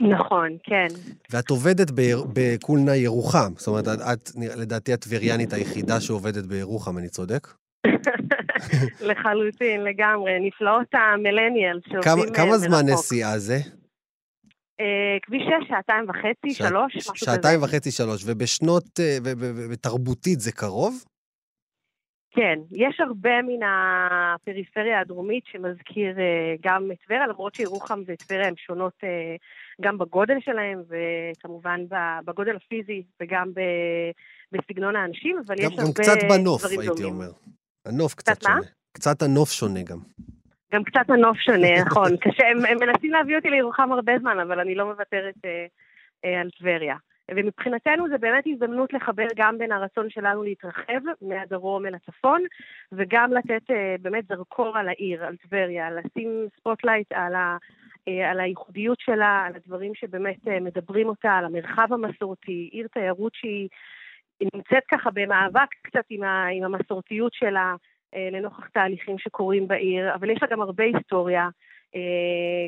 [0.00, 0.86] נכון, כן.
[1.32, 3.52] ואת עובדת ביר- בקולנה ירוחם.
[3.56, 7.48] זאת אומרת, את, את לדעתי הטבריאנית היחידה שעובדת בירוחם, אני צודק?
[9.08, 10.32] לחלוטין, לגמרי.
[10.40, 12.90] נפלאות המילניאל שעובדים כמה, אה, כמה זמן מרחוק.
[12.92, 13.58] נסיעה זה?
[14.80, 14.86] אה,
[15.22, 17.26] כביש 6, שעתיים וחצי, שע- שלוש, משהו כזה.
[17.26, 18.22] שעתיים וחצי, שלוש.
[18.26, 19.16] ובשנות, אה,
[19.72, 21.04] ותרבותית זה קרוב?
[22.32, 28.54] כן, יש הרבה מן הפריפריה הדרומית שמזכיר אה, גם את טבריה, למרות שירוחם וטבריה הן
[28.56, 28.94] שונות
[29.82, 31.80] גם בגודל שלהם, וכמובן
[32.24, 34.10] בגודל הפיזי וגם ב-
[34.52, 37.14] בסגנון האנשים, אבל גם, יש גם הרבה קצת בנוף, דברים הייתי דומים.
[37.14, 37.30] אומר.
[37.86, 38.54] הנוף קצת, קצת מה?
[38.54, 38.66] שונה.
[38.92, 39.98] קצת הנוף שונה גם.
[40.72, 42.16] גם קצת הנוף שונה, נכון.
[42.16, 45.66] קשה, הם, הם מנסים להביא אותי לירוחם הרבה זמן, אבל אני לא מוותרת אה,
[46.24, 46.96] אה, על טבריה.
[47.34, 52.42] ומבחינתנו זה באמת הזדמנות לחבר גם בין הרצון שלנו להתרחב מהדרום אל הצפון,
[52.92, 57.56] וגם לתת אה, באמת זרקור על העיר, על טבריה, לשים spotlight על, ה,
[58.08, 63.34] אה, על הייחודיות שלה, על הדברים שבאמת אה, מבדלים אותה, על המרחב המסורתי, עיר תיירות
[63.34, 63.68] שהיא
[64.40, 67.74] היא נמצאת ככה במאבק קצת עם, ה, עם המסורתיות שלה,
[68.32, 71.48] לנוכח תהליכים שקורים בעיר, אבל יש לה גם הרבה היסטוריה,
[71.94, 72.00] אה,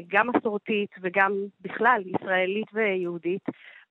[0.08, 3.42] גם מסורתית וגם בכלל ישראלית ויהודית,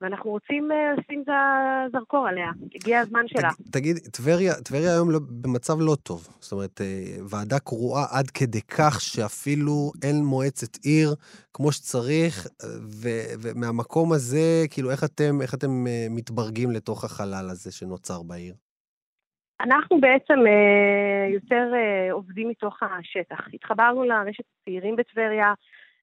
[0.01, 2.51] ואנחנו רוצים אה, לשים את הזרקור עליה.
[2.75, 3.49] הגיע הזמן שלה.
[3.71, 6.27] תגיד, טבריה, טבריה היום לא, במצב לא טוב.
[6.39, 11.15] זאת אומרת, אה, ועדה קרואה עד כדי כך שאפילו אין מועצת עיר
[11.53, 12.67] כמו שצריך, אה,
[13.01, 13.09] ו,
[13.41, 18.53] ומהמקום הזה, כאילו, איך אתם, איך אתם אה, מתברגים לתוך החלל הזה שנוצר בעיר?
[19.63, 23.47] אנחנו בעצם אה, יותר אה, עובדים מתוך השטח.
[23.53, 25.53] התחברנו לרשת צעירים בטבריה,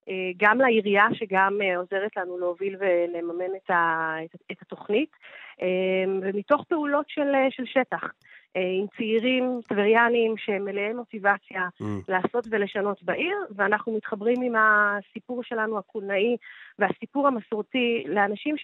[0.09, 4.15] אה, גם לעירייה שגם עוזרת לנו להוביל ולממן את, ה,
[4.53, 5.11] את, התוכנית,
[6.23, 8.05] ומתוך פעולות של, של שטח.
[8.55, 11.85] עם צעירים טבריאנים שהם מלאי מוטיבציה Mm.
[12.09, 16.37] לעשות ולשנות בעיר, ואנחנו מתחברים עם הסיפור שלנו הקולנאי
[16.79, 18.55] והסיפור המסורתי לאנשים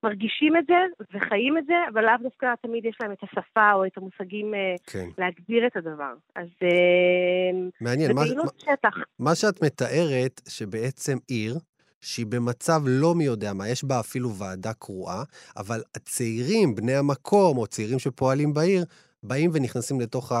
[0.00, 0.74] שמרגישים את זה
[1.14, 4.74] וחיים את זה, אבל לאו דווקא תמיד יש להם את השפה או את המושגים אה,
[4.86, 5.08] כן.
[5.18, 6.14] להגדיר את הדבר.
[6.36, 8.08] אז אה, מעניין.
[8.08, 8.94] זה מה- שטח.
[9.18, 11.58] מה שאת מתארת, שבעצם עיר,
[12.00, 15.22] שהיא במצב לא מי יודע מה, יש בה אפילו ועדה קרואה,
[15.56, 18.84] אבל הצעירים, בני המקום, או צעירים שפועלים בעיר,
[19.22, 20.32] באים ונכנסים לתוך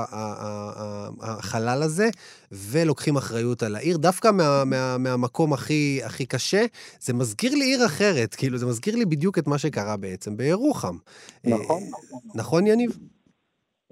[1.22, 2.08] החלל הזה,
[2.52, 6.64] ולוקחים אחריות על העיר, דווקא מה, מה, מהמקום הכי, הכי קשה.
[7.00, 10.96] זה מזכיר לי עיר אחרת, כאילו, זה מזכיר לי בדיוק את מה שקרה בעצם בירוחם.
[11.44, 11.82] נכון.
[11.82, 12.90] אה, נכון, יניב?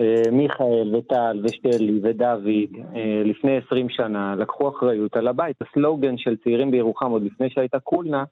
[0.01, 5.57] אה, מיכאל וטל ושלי ודוד, אה, לפני 20 שנה, לקחו אחריות על הבית.
[5.63, 8.25] הסלוגן של צעירים בירוחם, עוד לפני שהייתה קולנה,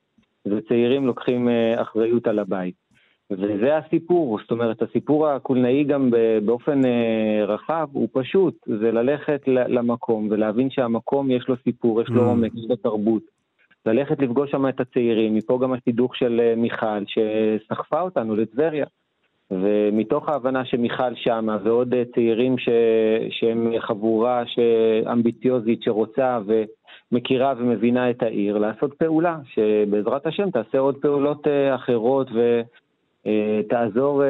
[0.45, 2.84] זה צעירים לוקחים אחריות על הבית.
[3.39, 6.11] וזה הסיפור, זאת אומרת, הסיפור הקולנאי גם
[6.45, 12.23] באופן אה, רחב הוא פשוט, זה ללכת למקום ולהבין שהמקום יש לו סיפור, יש לו
[12.23, 12.25] Mm.
[12.25, 13.23] עומק, יש לו תרבות.
[13.87, 18.87] ללכת לפגוש שם את הצעירים, מפה גם השידוך של אה, מיכל, שסחפה אותנו לטבריה.
[19.51, 22.69] ומתוך ההבנה שמיכל שמה ועוד אה, צעירים ש...
[23.31, 24.43] שהם חבורה
[25.13, 26.39] אמביציוזית שרוצה
[27.13, 32.29] ומכירה ומבינה את העיר, לעשות פעולה שבעזרת השם תעשה עוד פעולות אחרות
[33.27, 34.23] ותעזור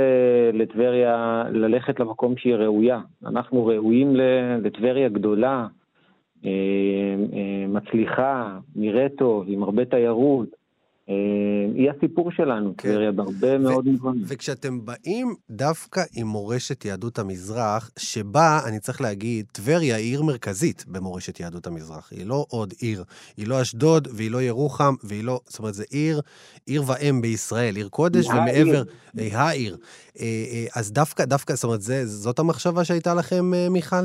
[0.53, 3.01] לטבריה ללכת למקום שהיא ראויה.
[3.27, 4.17] אנחנו ראויים
[4.63, 5.67] לטבריה גדולה,
[6.45, 6.51] אה,
[7.33, 10.64] אה, מצליחה, נראית טוב, עם הרבה תיירות.
[11.09, 11.15] אה,
[11.75, 12.93] היא הסיפור שלנו, כן.
[12.93, 14.25] טבריה, בהרבה מאוד מובנים.
[14.27, 20.85] וכשאתם באים דווקא עם מורשת יהדות המזרח, שבה, אני צריך להגיד, טבריה היא עיר מרכזית
[20.89, 22.13] במורשת יהדות המזרח.
[22.13, 23.05] היא לא עוד עיר.
[23.37, 25.41] היא לא אשדוד, והיא לא ירוחם, והיא לא...
[25.47, 26.21] זאת אומרת, זה עיר,
[26.67, 28.67] עיר ואם בישראל, עיר קודש, העיר.
[28.67, 28.83] ומעבר...
[29.19, 29.77] אה, העיר.
[30.21, 34.05] אה, אה, אז דווקא, דווקא, זאת אומרת, זה, זאת המחשבה שהייתה לכם, מיכל?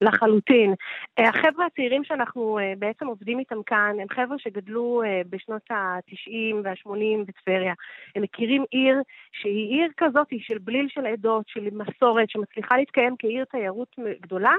[0.00, 0.74] לחלוטין.
[1.18, 6.54] אה, החבר'ה הצעירים שאנחנו אה, בעצם עובדים איתם כאן, הם חבר'ה שגדלו אה, בשנות ה-90
[6.64, 7.74] וה-80 בטבריה.
[8.16, 8.96] הם מכירים עיר
[9.32, 14.54] שהיא עיר כזאת, של בליל של עדות, של מסורת, שמצליחה להתקיים כעיר תיירות גדולה,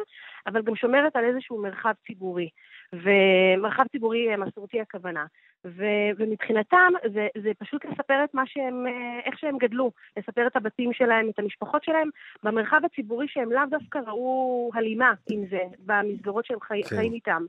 [0.48, 2.50] אבל גם שומרת על איזשהו מרחב ציבורי.
[2.94, 5.26] ומרחב ציבורי מסורתי הכוונה.
[5.66, 10.56] ו- ומבחינתם זה, זה פשוט לספר את מה שהם, אה, איך שהם גדלו, לספר את
[10.56, 12.10] הבתים שלהם, את המשפחות שלהם,
[12.44, 16.90] במרחב הציבורי שהם לאו דווקא ראו הלימה עם זה, במסגרות שהם חי, כן.
[16.90, 16.96] כן.
[16.96, 17.46] חיים איתם.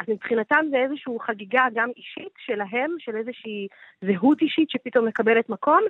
[0.00, 3.68] אז מבחינתם זה איזושהי חגיגה גם אישית שלהם, של איזושהי
[4.04, 5.80] זהות אישית שפתאום מקבלת מקום,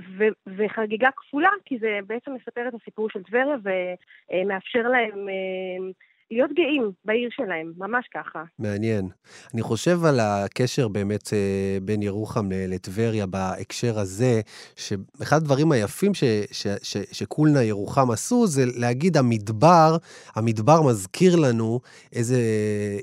[0.00, 5.90] ו- וחגיגה כפולה, כי זה בעצם מספר את הסיפור של טבריה ומאפשר להם אה,
[6.32, 8.42] להיות גאים בעיר שלהם, ממש ככה.
[8.58, 9.08] מעניין.
[9.54, 14.40] אני חושב על הקשר באמת אה, בין ירוחם לטבריה בהקשר הזה,
[14.76, 19.96] שאחד הדברים היפים ש, ש, ש, שקולנה ירוחם עשו זה להגיד המדבר,
[20.34, 21.80] המדבר מזכיר לנו
[22.12, 22.40] איזה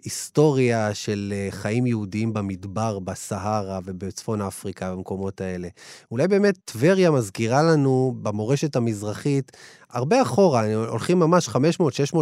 [0.04, 5.68] היסטוריה של אה, חיים יהודיים במדבר, בסהרה ובצפון אפריקה, במקומות האלה.
[6.12, 9.52] אולי באמת טבריה מזכירה לנו במורשת המזרחית
[9.94, 11.52] הרבה אחורה, הולכים ממש 500-600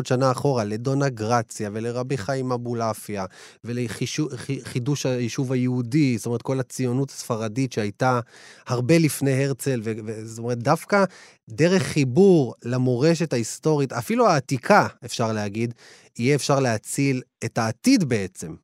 [0.03, 3.25] שנה אחורה, לדונה גרציה ולרבי חיים אבולעפיה
[3.63, 8.19] ולחידוש היישוב היהודי, זאת אומרת, כל הציונות הספרדית שהייתה
[8.67, 11.03] הרבה לפני הרצל, ו- ו- זאת אומרת, דווקא
[11.49, 15.73] דרך חיבור למורשת ההיסטורית, אפילו העתיקה, אפשר להגיד,
[16.19, 18.55] יהיה אפשר להציל את העתיד בעצם.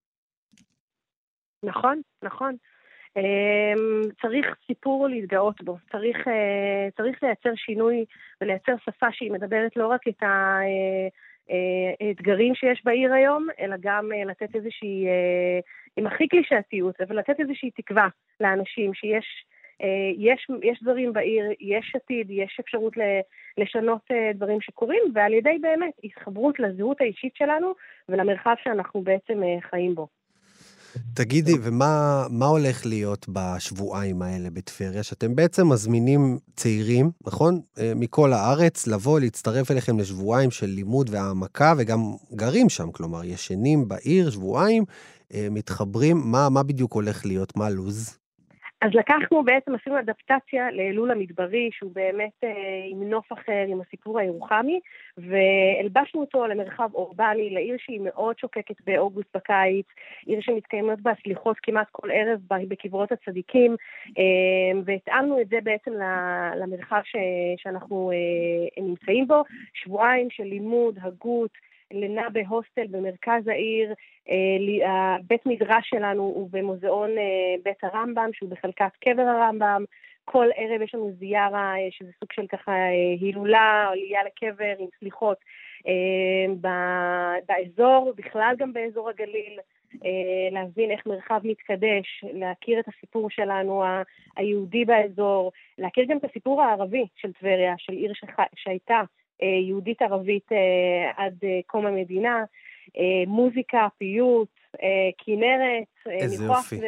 [1.64, 2.56] נכון, נכון.
[3.18, 8.06] אמ, צריך סיפור להתגאות בו, צריך, אה, צריך לייצר שינוי
[8.42, 10.24] ולייצר שפה שהיא מדברת לא רק את
[12.00, 15.60] האתגרים שיש בעיר היום, אלא גם אה, לתת איזושהי, אה,
[15.98, 18.08] עם הכי קלישאתיות, אבל לתת איזושהי תקווה
[18.40, 19.46] לאנשים שיש
[19.82, 22.94] אה, יש, יש דברים בעיר, יש עתיד, יש אפשרות
[23.58, 27.74] לשנות אה, דברים שקורים, ועל ידי באמת התחברות לזהות האישית שלנו
[28.10, 30.08] ולמרחב שאנחנו בעצם אה, חיים בו.
[31.14, 35.04] תגידי, ומה מה הולך להיות בשבועיים האלה בטבריה?
[35.04, 37.62] שאתם בעצם מזמינים צעירים, נכון?
[37.80, 43.88] אה, מכל הארץ, לבוא, להצטרף אליכם לשבועיים של לימוד והעמקה, וגם גרים שם, כלומר, ישנים
[43.88, 44.84] בעיר שבועיים,
[45.34, 46.18] אה, מתחברים.
[46.26, 47.58] מה, מה בדיוק הולך להיות?
[47.58, 48.23] מה הלו"ז?
[48.84, 52.50] אז לקחנו בעצם, עשינו אדפטציה לאלול המדברי, שהוא באמת אה,
[52.88, 54.80] עם נוף אחר, עם הסיפור הירוחמי,
[55.18, 59.86] והלבשנו אותו למרחב אורבני, לעיר שהיא מאוד שוקקת באוגוסט בקיץ,
[60.26, 63.76] עיר שמתקיימות בה סליחות כמעט כל ערב בקברות הצדיקים,
[64.18, 65.92] אה, והתאמנו את זה בעצם
[66.56, 71.52] למרחב ש- שאנחנו אה, נמצאים בו, שבועיים של לימוד, הגות,
[71.92, 73.94] לינה בהוסטל במרכז העיר,
[74.30, 79.84] אה, הבית מדרש שלנו הוא במוזיאון אה, בית הרמב"ם, שהוא בחלקת קבר הרמב"ם.
[80.26, 82.72] כל ערב יש לנו זיארה, אה, שזה סוג של ככה
[83.20, 85.38] הילולה, עלייה לקבר עם סליחות
[87.48, 89.60] באזור, בכלל גם באזור הגליל,
[90.52, 93.84] להבין איך מרחב מתקדש, להכיר את הסיפור שלנו
[94.38, 98.30] היהודי באזור, להכיר גם את הסיפור הערבי של טבריה, של עיר שח...
[98.56, 99.02] שהייתה
[99.68, 102.44] יהודית-ערבית אה, עד אה, קום המדינה,
[102.98, 104.48] אה, מוזיקה, פיוט,
[104.84, 104.88] אה,
[105.18, 106.80] כנרת, אה, איזה יופי.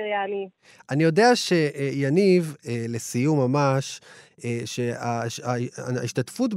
[0.91, 4.01] אני יודע שיניב, אה, לסיום ממש,
[4.45, 6.51] אה, שההשתתפות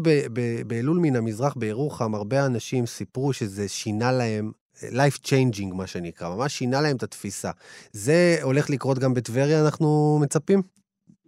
[0.66, 6.34] באלול מן המזרח בירוחם, הרבה אנשים סיפרו שזה שינה להם, אה, life changing מה שנקרא,
[6.34, 7.50] ממש שינה להם את התפיסה.
[7.92, 10.62] זה הולך לקרות גם בטבריה, אנחנו מצפים?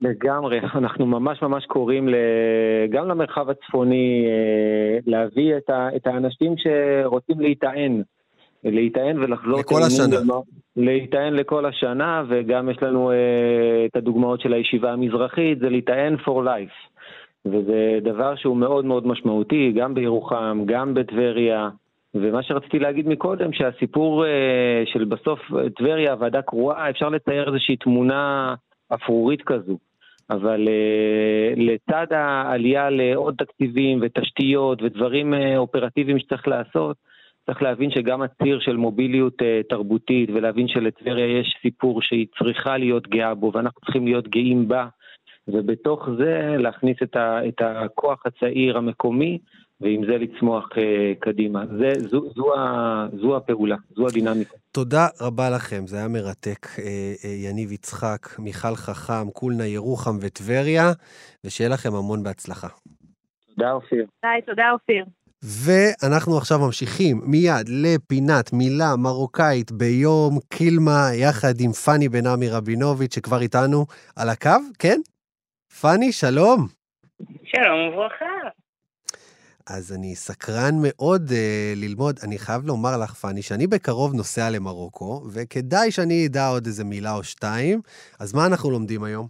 [0.03, 2.09] לגמרי, אנחנו ממש ממש קוראים.
[2.91, 5.89] גם למרחב הצפוני אה, להביא את, ה...
[5.97, 8.03] את האנשים שרוצים להיטען,
[8.65, 9.61] להיטען ולחזור...
[9.61, 10.17] לכל השנה.
[10.77, 13.17] להיטען לכל השנה, וגם יש לנו אה,
[13.87, 16.91] את הדוגמאות של הישיבה המזרחית, זה להיטען for life.
[17.47, 21.69] וזה דבר שהוא מאוד מאוד משמעותי, גם בירוחם, גם בטבריה.
[22.15, 25.41] ומה שרציתי להגיד מקודם, שהסיפור אה, של בסוף
[25.77, 28.55] טבריה, ועדה קרואה, אפשר לצייר איזושהי תמונה
[28.95, 29.77] אפרורית כזו.
[30.31, 36.97] אבל uh, לצד העלייה לעוד תקציבים ותשתיות ודברים uh, אופרטיביים שצריך לעשות,
[37.47, 43.09] צריך להבין שגם הציר של מוביליות uh, תרבותית ולהבין שלטבריה יש סיפור שהיא צריכה להיות
[43.09, 44.87] גאה בו ואנחנו צריכים להיות גאים בה
[45.49, 49.39] ובתוך זה להכניס את, ה, את הכוח הצעיר המקומי
[49.81, 50.77] ועם זה לצמוח uh,
[51.19, 51.65] קדימה.
[51.67, 54.57] זה, זו, זו, ה, זו הפעולה, זו הדינמיקה.
[54.73, 56.67] תודה רבה לכם, זה היה מרתק.
[56.79, 56.85] אה,
[57.25, 60.93] אה, יניב יצחק, מיכל חכם, קולנה, ירוחם וטבריה,
[61.45, 62.69] ושיהיה לכם המון בהצלחה.
[63.55, 64.07] תודה אופיר.
[64.23, 65.05] די, תודה אופיר.
[65.43, 73.15] ואנחנו עכשיו ממשיכים מיד לפינת מילה מרוקאית ביום קילמה, יחד עם פאני בן עמי רבינוביץ',
[73.15, 75.01] שכבר איתנו על הקו, כן?
[75.81, 76.67] פאני, שלום.
[77.45, 78.60] שלום וברכה.
[79.77, 81.33] אז אני סקרן מאוד uh,
[81.77, 82.19] ללמוד.
[82.27, 87.15] אני חייב לומר לך, פאני, שאני בקרוב נוסע למרוקו, וכדאי שאני אדע עוד איזה מילה
[87.15, 87.81] או שתיים.
[88.21, 89.27] אז מה אנחנו לומדים היום?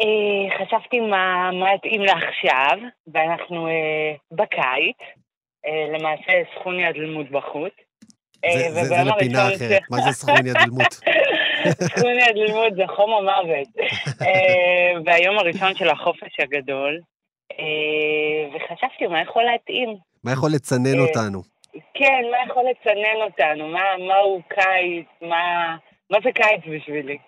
[0.00, 2.78] אה, חשבתי מה מה יתאים לעכשיו,
[3.14, 3.72] ואנחנו אה,
[4.32, 4.96] בקיץ,
[5.66, 7.72] אה, למעשה סכוני הדלמות בחוץ.
[8.52, 9.80] זה- זה- זה לפינה אחרת.
[9.90, 10.92] מה זה סכוני הדלמות?
[11.96, 13.68] סכוני הדלמות זה חום המוות.
[15.06, 17.00] והיום הראשון של החופש הגדול,
[18.54, 19.96] וחשבתי מה יכול להתאים.
[20.24, 21.42] מה יכול לצנן אה, אותנו?
[21.94, 23.68] כן, מה יכול לצנן אותנו?
[23.68, 25.06] מה, מהו קיץ?
[25.20, 25.76] מה,
[26.10, 27.18] מה זה קיץ בשבילי?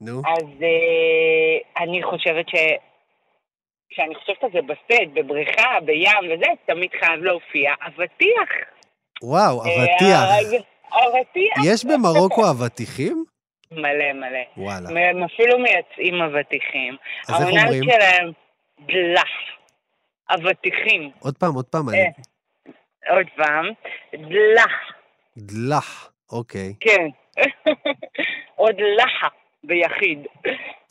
[0.00, 0.22] נו.
[0.26, 2.54] אז אה, אני חושבת ש...
[3.90, 8.50] כשאני חושבת על זה בסט, בבריכה, בים וזה, תמיד חייב להופיע אבטיח.
[9.22, 10.24] וואו, אה, אבטיח.
[10.88, 11.58] אבטיח.
[11.66, 13.24] יש במרוקו אבטיחים?
[13.72, 14.38] מלא מלא.
[14.56, 14.88] וואלה.
[14.88, 16.96] הם אפילו מייצאים אבטיחים.
[17.28, 17.82] אז איך העונה אומרים?
[17.84, 18.32] שלהם
[18.80, 19.30] דלח.
[20.30, 21.10] אבטיחים.
[21.18, 21.98] עוד פעם, עוד פעם, אני...
[21.98, 23.66] אה, עוד פעם.
[24.14, 24.92] דלח.
[25.36, 26.74] דלח, אוקיי.
[26.80, 27.06] כן.
[28.62, 29.28] עוד לחה
[29.64, 30.26] ביחיד.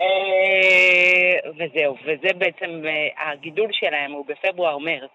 [0.02, 5.12] אה, וזהו, וזה בעצם, אה, הגידול שלהם הוא בפברואר-מרץ.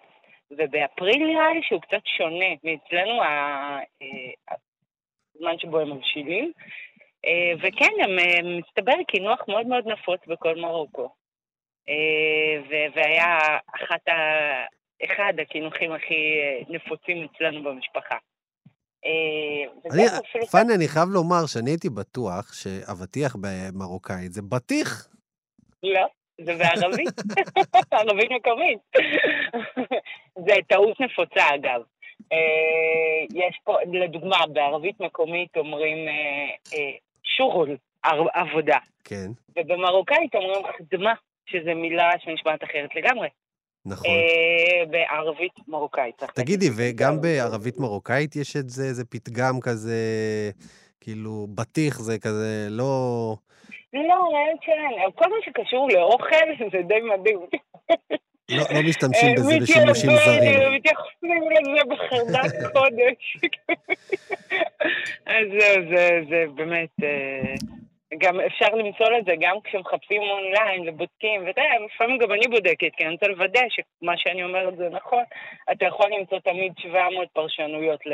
[0.51, 3.23] ובאפריל נראה לי שהוא קצת שונה מאצלנו,
[5.37, 6.53] הזמן שבו הם מבשילים.
[7.63, 8.17] וכן, הם,
[8.59, 11.11] מסתבר קינוח מאוד מאוד נפוץ בכל מרוקו.
[11.89, 13.39] אה, והיה
[13.77, 14.13] אחת ה...
[15.05, 18.17] אחד הקינוחים הכי אה, נפוצים אצלנו במשפחה.
[19.05, 20.03] אה, אני,
[20.51, 25.09] פאני, אני חייב לומר שאני הייתי בטוח שאבטיח במרוקאית זה בטיח.
[25.83, 26.07] לא,
[26.41, 27.15] זה בערבית.
[27.93, 28.79] ערבית מקומית.
[30.47, 31.83] זה טעות נפוצה, אגב.
[33.35, 35.99] יש פה, לדוגמה, בערבית מקומית אומרים
[37.25, 37.77] שורול,
[38.33, 38.79] עבודה.
[39.05, 39.27] כן,
[39.57, 41.15] ובמרוקאית אומרים חדמה,
[41.51, 43.29] שזו מילה שנשמעת אחרת לגמרי.
[43.87, 44.11] נכון.
[44.11, 46.23] אה, בערבית מרוקאית.
[46.35, 50.01] תגידי, וגם בערבית מרוקאית יש את זה, איזה פתגם כזה
[51.01, 53.37] כאילו, בטיח זה כזה לא...
[53.93, 55.11] לא, האמת שאין.
[55.15, 57.41] כל מה שקשור לאוכל זה די מדהים.
[58.51, 60.75] לא, לא משתמשים אה, בזה בשימושים זרים.
[60.75, 63.37] מתייחסים לזה בחרדת קודש.
[65.27, 66.91] אז זהו, זה, זה באמת...
[68.19, 73.05] גם אפשר למצוא לזה גם כשמחפשים אונליין ובודקים, ואתה יודע, לפעמים גם אני בודקת, כי
[73.05, 75.23] אני רוצה לוודא שמה שאני אומרת זה נכון.
[75.73, 78.13] אתה יכול למצוא תמיד 700 פרשנויות ל...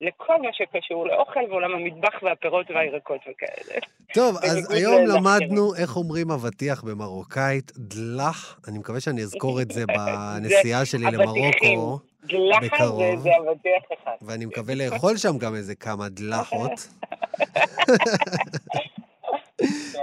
[0.00, 3.80] לכל מה שקשור לאוכל ועולם המטבח והפירות והירקות וכאלה.
[4.14, 5.06] טוב, אז היום.
[5.06, 11.04] למדנו איך אומרים אבטיח במרוקאית, דלח, אני מקווה שאני אזכור את זה בנסיעה שלי.
[11.04, 13.20] למרוקו, דלחה זה, בקרוב.
[13.20, 14.16] זה אבטיח אחד.
[14.22, 16.88] ואני מקווה לאכול שם גם איזה כמה דלחות.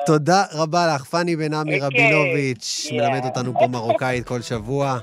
[0.05, 2.87] תודה רבה לך, פאני בן עמי אוקיי, רבינוביץ'.
[2.91, 4.99] מלמד אותנו פה מרוקאית כל שבוע.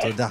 [0.00, 0.28] תודה.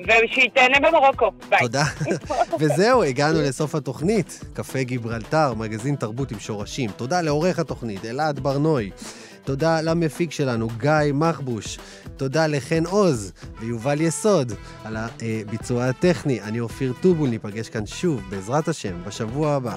[0.00, 0.50] ושהיא
[0.82, 1.30] במרוקו.
[1.48, 1.58] ביי.
[1.60, 1.84] תודה.
[2.60, 4.40] וזהו, הגענו לסוף התוכנית.
[4.52, 6.90] קפה גיברלטר, מגזין תרבות עם שורשים.
[6.90, 8.90] תודה לעורך התוכנית, אלעד ברנוי.
[9.44, 11.78] תודה למפיק שלנו, גיא מחבוש.
[12.16, 14.52] תודה לחן עוז ויובל יסוד
[14.84, 16.40] על הביצוע הטכני.
[16.40, 19.76] אני אופיר טובול, ניפגש כאן שוב, בעזרת השם, בשבוע הבא.